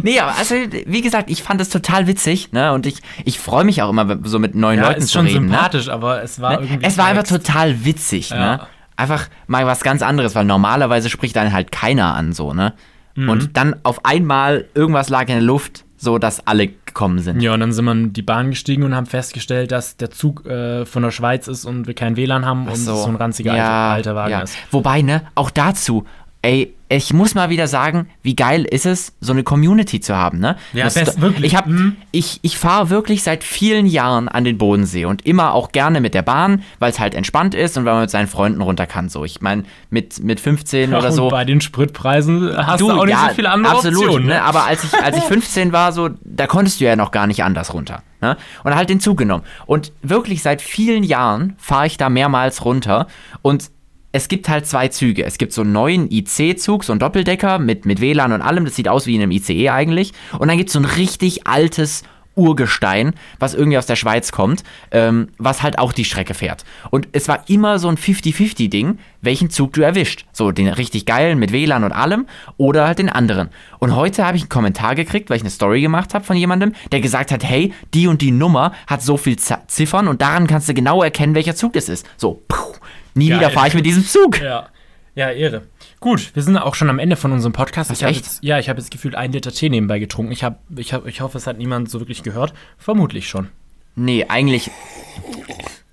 Nee, 0.03 0.21
aber 0.21 0.37
also, 0.39 0.55
wie 0.87 1.01
gesagt, 1.03 1.31
ich 1.31 1.43
fand 1.43 1.61
es 1.61 1.69
total 1.69 2.07
witzig, 2.07 2.53
ne? 2.53 2.73
Und 2.73 2.87
ich, 2.87 2.99
ich 3.25 3.39
freue 3.41 3.65
mich 3.65 3.83
auch 3.83 3.91
immer, 3.91 4.19
so 4.23 4.39
mit 4.39 4.55
neuen 4.55 4.79
ja, 4.79 4.89
Leuten 4.89 5.01
ist 5.01 5.09
zu 5.09 5.15
schon 5.19 5.27
reden. 5.27 5.47
Ne? 5.47 5.53
sympathisch, 5.53 5.89
aber 5.89 6.23
es 6.23 6.41
war 6.41 6.61
irgendwie. 6.63 6.87
Es 6.87 6.97
war 6.99 7.07
einfach 7.07 7.25
total 7.25 7.85
witzig, 7.85 8.31
Ja. 8.31 8.37
ne? 8.57 8.61
Einfach 8.97 9.29
mal 9.47 9.67
was 9.67 9.83
ganz 9.83 10.03
anderes, 10.03 10.35
weil 10.35 10.45
normalerweise 10.45 11.11
spricht 11.11 11.37
einen 11.37 11.53
halt 11.53 11.71
keiner 11.71 12.15
an, 12.15 12.33
so, 12.33 12.55
ne? 12.55 12.75
Mhm. 13.15 13.29
Und 13.29 13.57
dann 13.57 13.77
auf 13.83 14.05
einmal 14.05 14.67
irgendwas 14.75 15.09
lag 15.09 15.23
in 15.23 15.35
der 15.35 15.43
Luft, 15.43 15.85
so 15.97 16.19
dass 16.19 16.47
alle 16.47 16.69
gekommen 16.69 17.19
sind. 17.19 17.41
Ja, 17.41 17.55
und 17.55 17.61
dann 17.61 17.73
sind 17.73 17.85
wir 17.85 17.93
in 17.93 18.13
die 18.13 18.23
Bahn 18.23 18.51
gestiegen 18.51 18.83
und 18.83 18.95
haben 18.95 19.07
festgestellt, 19.07 19.73
dass 19.73 19.97
der 19.97 20.11
Zug 20.11 20.47
äh, 20.47 20.85
von 20.85 21.03
der 21.03 21.11
Schweiz 21.11 21.49
ist 21.49 21.65
und 21.65 21.87
wir 21.87 21.95
kein 21.95 22.17
WLAN 22.17 22.45
haben 22.45 22.67
und 22.67 22.73
es 22.73 22.85
so 22.85 23.05
ein 23.07 23.17
ranziger 23.17 23.57
ja, 23.57 23.93
alter, 23.93 24.11
alter 24.11 24.15
Wagen 24.15 24.31
ja. 24.33 24.41
ist. 24.41 24.57
Wobei, 24.71 25.03
ne, 25.03 25.23
auch 25.35 25.51
dazu, 25.51 26.05
ey, 26.43 26.73
ich 26.89 27.13
muss 27.13 27.35
mal 27.35 27.51
wieder 27.51 27.67
sagen, 27.67 28.09
wie 28.23 28.37
geil 28.37 28.65
ist 28.65 28.87
es, 28.87 29.13
so 29.21 29.33
eine 29.33 29.43
Community 29.43 29.99
zu 29.99 30.15
haben, 30.17 30.39
ne? 30.39 30.55
Ja, 30.73 30.85
Das- 30.85 30.95
best- 30.95 31.21
wirklich. 31.21 31.45
Ich, 31.53 31.57
hab, 31.57 31.67
Mhm. 31.67 31.97
ich, 32.13 32.39
ich 32.43 32.57
fahre 32.59 32.91
wirklich 32.91 33.25
seit 33.25 33.43
vielen 33.43 33.87
Jahren 33.87 34.29
an 34.29 34.45
den 34.45 34.57
Bodensee 34.57 35.05
und 35.05 35.27
immer 35.27 35.53
auch 35.55 35.73
gerne 35.73 36.01
mit 36.01 36.15
der 36.15 36.23
Bahn, 36.23 36.63
weil 36.79 36.91
es 36.93 37.01
halt 37.01 37.17
entspannt 37.17 37.57
ist 37.57 37.77
und 37.77 37.85
weil 37.87 37.95
man 37.95 38.03
mit 38.03 38.11
seinen 38.11 38.29
Freunden 38.29 38.61
runter 38.61 38.87
kann. 38.87 39.09
So, 39.09 39.25
ich 39.25 39.41
meine, 39.41 39.65
mit, 39.91 40.23
mit 40.23 40.39
15 40.39 40.95
oder 40.95 41.09
und 41.09 41.13
so. 41.15 41.29
bei 41.29 41.45
den 41.45 41.61
Spritpreisen 41.61 42.57
hast 42.57 42.81
du, 42.81 42.93
auch 42.93 43.05
nicht 43.05 43.19
so 43.19 43.35
viele 43.35 43.51
andere 43.51 43.75
absolut, 43.75 44.05
Optionen. 44.05 44.29
Ne? 44.29 44.43
Aber 44.43 44.65
als 44.67 44.85
ich, 44.85 44.95
als 44.95 45.17
ich 45.17 45.25
15 45.29 45.73
war, 45.73 45.91
so, 45.91 46.11
da 46.23 46.47
konntest 46.47 46.81
du 46.81 46.85
ja 46.85 46.95
noch 46.95 47.11
gar 47.11 47.27
nicht 47.27 47.43
anders 47.43 47.75
runter. 47.75 48.05
Ne? 48.21 48.37
Und 48.63 48.75
halt 48.77 48.89
den 48.91 49.01
Zug 49.01 49.19
genommen. 49.19 49.43
Und 49.67 49.93
wirklich 50.03 50.41
seit 50.43 50.63
vielen 50.63 51.03
Jahren 51.03 51.55
fahre 51.59 51.87
ich 51.89 51.97
da 51.97 52.09
mehrmals 52.09 52.65
runter 52.65 53.09
und 53.43 53.71
es 54.17 54.29
gibt 54.29 54.49
halt 54.49 54.67
zwei 54.67 54.89
Züge. 54.89 55.25
Es 55.25 55.37
gibt 55.37 55.53
so 55.53 55.61
einen 55.61 55.73
neuen 55.73 56.11
IC-Zug, 56.11 56.85
so 56.85 56.93
einen 56.93 57.01
Doppeldecker 57.01 57.59
mit, 57.59 57.85
mit 57.85 58.01
WLAN 58.01 58.33
und 58.33 58.41
allem. 58.41 58.65
Das 58.65 58.75
sieht 58.75 58.89
aus 58.89 59.07
wie 59.07 59.15
in 59.15 59.21
einem 59.21 59.31
ICE 59.31 59.69
eigentlich. 59.69 60.13
Und 60.39 60.49
dann 60.49 60.57
gibt 60.57 60.71
es 60.71 60.73
so 60.73 60.81
ein 60.81 60.87
richtig 60.87 61.47
altes 61.47 62.03
Urgestein, 62.35 63.13
was 63.39 63.55
irgendwie 63.55 63.77
aus 63.77 63.87
der 63.87 63.97
Schweiz 63.97 64.33
kommt, 64.33 64.63
ähm, 64.91 65.29
was 65.39 65.63
halt 65.63 65.79
auch 65.79 65.93
die 65.93 66.05
Strecke 66.05 66.35
fährt. 66.35 66.65
Und 66.91 67.09
es 67.13 67.29
war 67.29 67.49
immer 67.49 67.79
so 67.79 67.89
ein 67.89 67.97
50-50-Ding, 67.97 68.99
welchen 69.21 69.51
Zug 69.51 69.75
du 69.75 69.83
erwischt. 69.83 70.25
So 70.33 70.51
den 70.51 70.69
richtig 70.69 71.05
geilen 71.07 71.39
mit 71.39 71.53
WLAN 71.53 71.85
und 71.85 71.93
allem 71.93 72.27
oder 72.57 72.87
halt 72.87 72.99
den 72.99 73.09
anderen. 73.09 73.51
Und 73.79 73.97
heute 73.97 74.25
habe 74.25 74.37
ich 74.37 74.45
einen 74.45 74.51
Kommentar 74.51 74.95
gekriegt, 74.95 75.29
weil 75.29 75.39
ich 75.39 75.43
eine 75.43 75.51
Story 75.51 75.81
gemacht 75.81 76.15
habe 76.15 76.25
von 76.25 76.37
jemandem, 76.37 76.73
der 76.93 77.01
gesagt 77.01 77.33
hat, 77.33 77.45
hey, 77.45 77.73
die 77.93 78.07
und 78.07 78.23
die 78.23 78.33
Nummer 78.33 78.73
hat 78.87 79.03
so 79.03 79.17
viel 79.17 79.39
Z 79.39 79.71
Ziffern 79.71 80.09
und 80.09 80.23
daran 80.23 80.47
kannst 80.47 80.69
du 80.69 80.75
genau 80.75 81.03
erkennen, 81.03 81.35
welcher 81.35 81.57
Zug 81.57 81.73
das 81.75 81.89
ist. 81.89 82.07
So, 82.17 82.43
puh, 82.49 82.75
nie 83.17 83.29
Geil. 83.29 83.39
wieder 83.39 83.51
fahre 83.51 83.69
ich 83.69 83.75
mit 83.75 83.87
diesem 83.87 84.05
Zug. 84.07 84.41
Ja. 84.41 84.69
Ja, 85.15 85.31
Ehre. 85.31 85.63
Gut, 86.01 86.31
wir 86.35 86.43
sind 86.43 86.59
auch 86.59 86.75
schon 86.75 86.91
am 86.91 86.99
Ende 86.99 87.17
von 87.17 87.33
unserem 87.33 87.55
Podcast. 87.55 87.91
Ich 87.91 88.03
echt? 88.03 88.17
Jetzt, 88.27 88.45
ja, 88.45 88.59
ich 88.59 88.69
habe 88.69 88.79
jetzt 88.81 88.91
gefühlt 88.91 89.15
einen 89.15 89.33
Liter 89.33 89.51
Tee 89.51 89.71
nebenbei 89.71 89.99
getrunken. 89.99 90.31
Ich, 90.31 90.45
hab, 90.45 90.61
ich, 90.77 90.93
hab, 90.93 91.07
ich 91.07 91.23
hoffe, 91.23 91.39
es 91.39 91.47
hat 91.47 91.57
niemand 91.57 91.89
so 91.91 92.01
wirklich 92.01 92.23
gehört. 92.23 92.53
Vermutlich 92.77 93.27
schon. 93.27 93.49
Nee, 93.95 94.27
eigentlich 94.29 94.71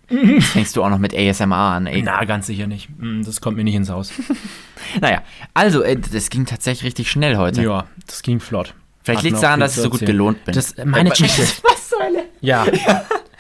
Jetzt 0.10 0.48
fängst 0.50 0.76
du 0.76 0.84
auch 0.84 0.90
noch 0.90 0.98
mit 0.98 1.16
ASMR 1.18 1.56
an, 1.56 1.88
ey. 1.88 2.02
Na, 2.04 2.26
ganz 2.26 2.48
sicher 2.48 2.68
nicht. 2.68 2.90
Mm, 3.00 3.24
Das 3.24 3.40
kommt 3.40 3.56
mir 3.56 3.64
nicht 3.64 3.76
ins 3.76 3.90
Haus. 3.90 4.12
Naja, 5.00 5.24
also, 5.54 5.82
äh, 5.82 5.96
das 5.96 6.30
ging 6.30 6.46
tatsächlich 6.46 6.84
richtig 6.84 7.10
schnell 7.10 7.38
heute. 7.38 7.64
ja, 7.64 7.86
das 8.06 8.22
ging 8.22 8.42
flott. 8.42 8.76
Vielleicht 9.02 9.24
liegt 9.24 9.36
es 9.36 9.42
daran, 9.42 9.62
dass 9.62 9.76
ich 9.78 9.82
so 9.82 9.90
gut 9.90 10.02
erzählen. 10.02 10.18
gelohnt 10.18 10.46
bin. 10.46 10.54
Das, 10.54 10.74
äh, 10.74 10.84
meine 10.86 11.10
Äh, 11.10 11.14
Checklist. 11.14 11.64
Was 11.64 11.90
zur 11.90 12.00
Hölle? 12.04 12.26
Ja. 12.42 12.66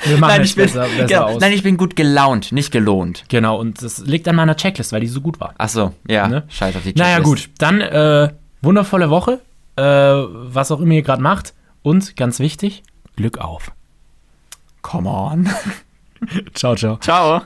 Wir 0.05 0.17
machen 0.17 0.31
Nein, 0.31 0.41
ich 0.43 0.55
bin, 0.55 0.65
besser, 0.65 0.81
besser 0.87 1.05
genau, 1.05 1.23
aus. 1.25 1.39
nein, 1.41 1.53
ich 1.53 1.63
bin 1.63 1.77
gut 1.77 1.95
gelaunt, 1.95 2.51
nicht 2.51 2.71
gelohnt. 2.71 3.23
genau, 3.29 3.57
und 3.59 3.81
das 3.81 3.99
liegt 3.99 4.27
an 4.27 4.35
meiner 4.35 4.55
Checklist, 4.55 4.91
weil 4.91 5.01
die 5.01 5.07
so 5.07 5.21
gut 5.21 5.39
war. 5.39 5.53
Ach 5.57 5.69
so, 5.69 5.93
ja, 6.07 6.27
Ne? 6.27 6.43
scheiß 6.49 6.75
auf 6.75 6.83
die 6.83 6.93
Naja, 6.93 7.17
Checklist. 7.17 7.47
gut. 7.47 7.49
Dann 7.59 7.81
äh, 7.81 8.29
wundervolle 8.61 9.09
Woche. 9.09 9.39
Äh, 9.75 9.81
was 9.83 10.71
auch 10.71 10.79
immer 10.81 10.93
ihr 10.93 11.01
gerade 11.01 11.21
macht. 11.21 11.53
Und 11.81 12.15
ganz 12.15 12.39
wichtig, 12.39 12.83
Glück 13.15 13.37
auf. 13.39 13.71
Come 14.81 15.09
on. 15.09 15.49
Ciao, 16.53 16.75
ciao. 16.75 16.97
Ciao. 16.97 17.41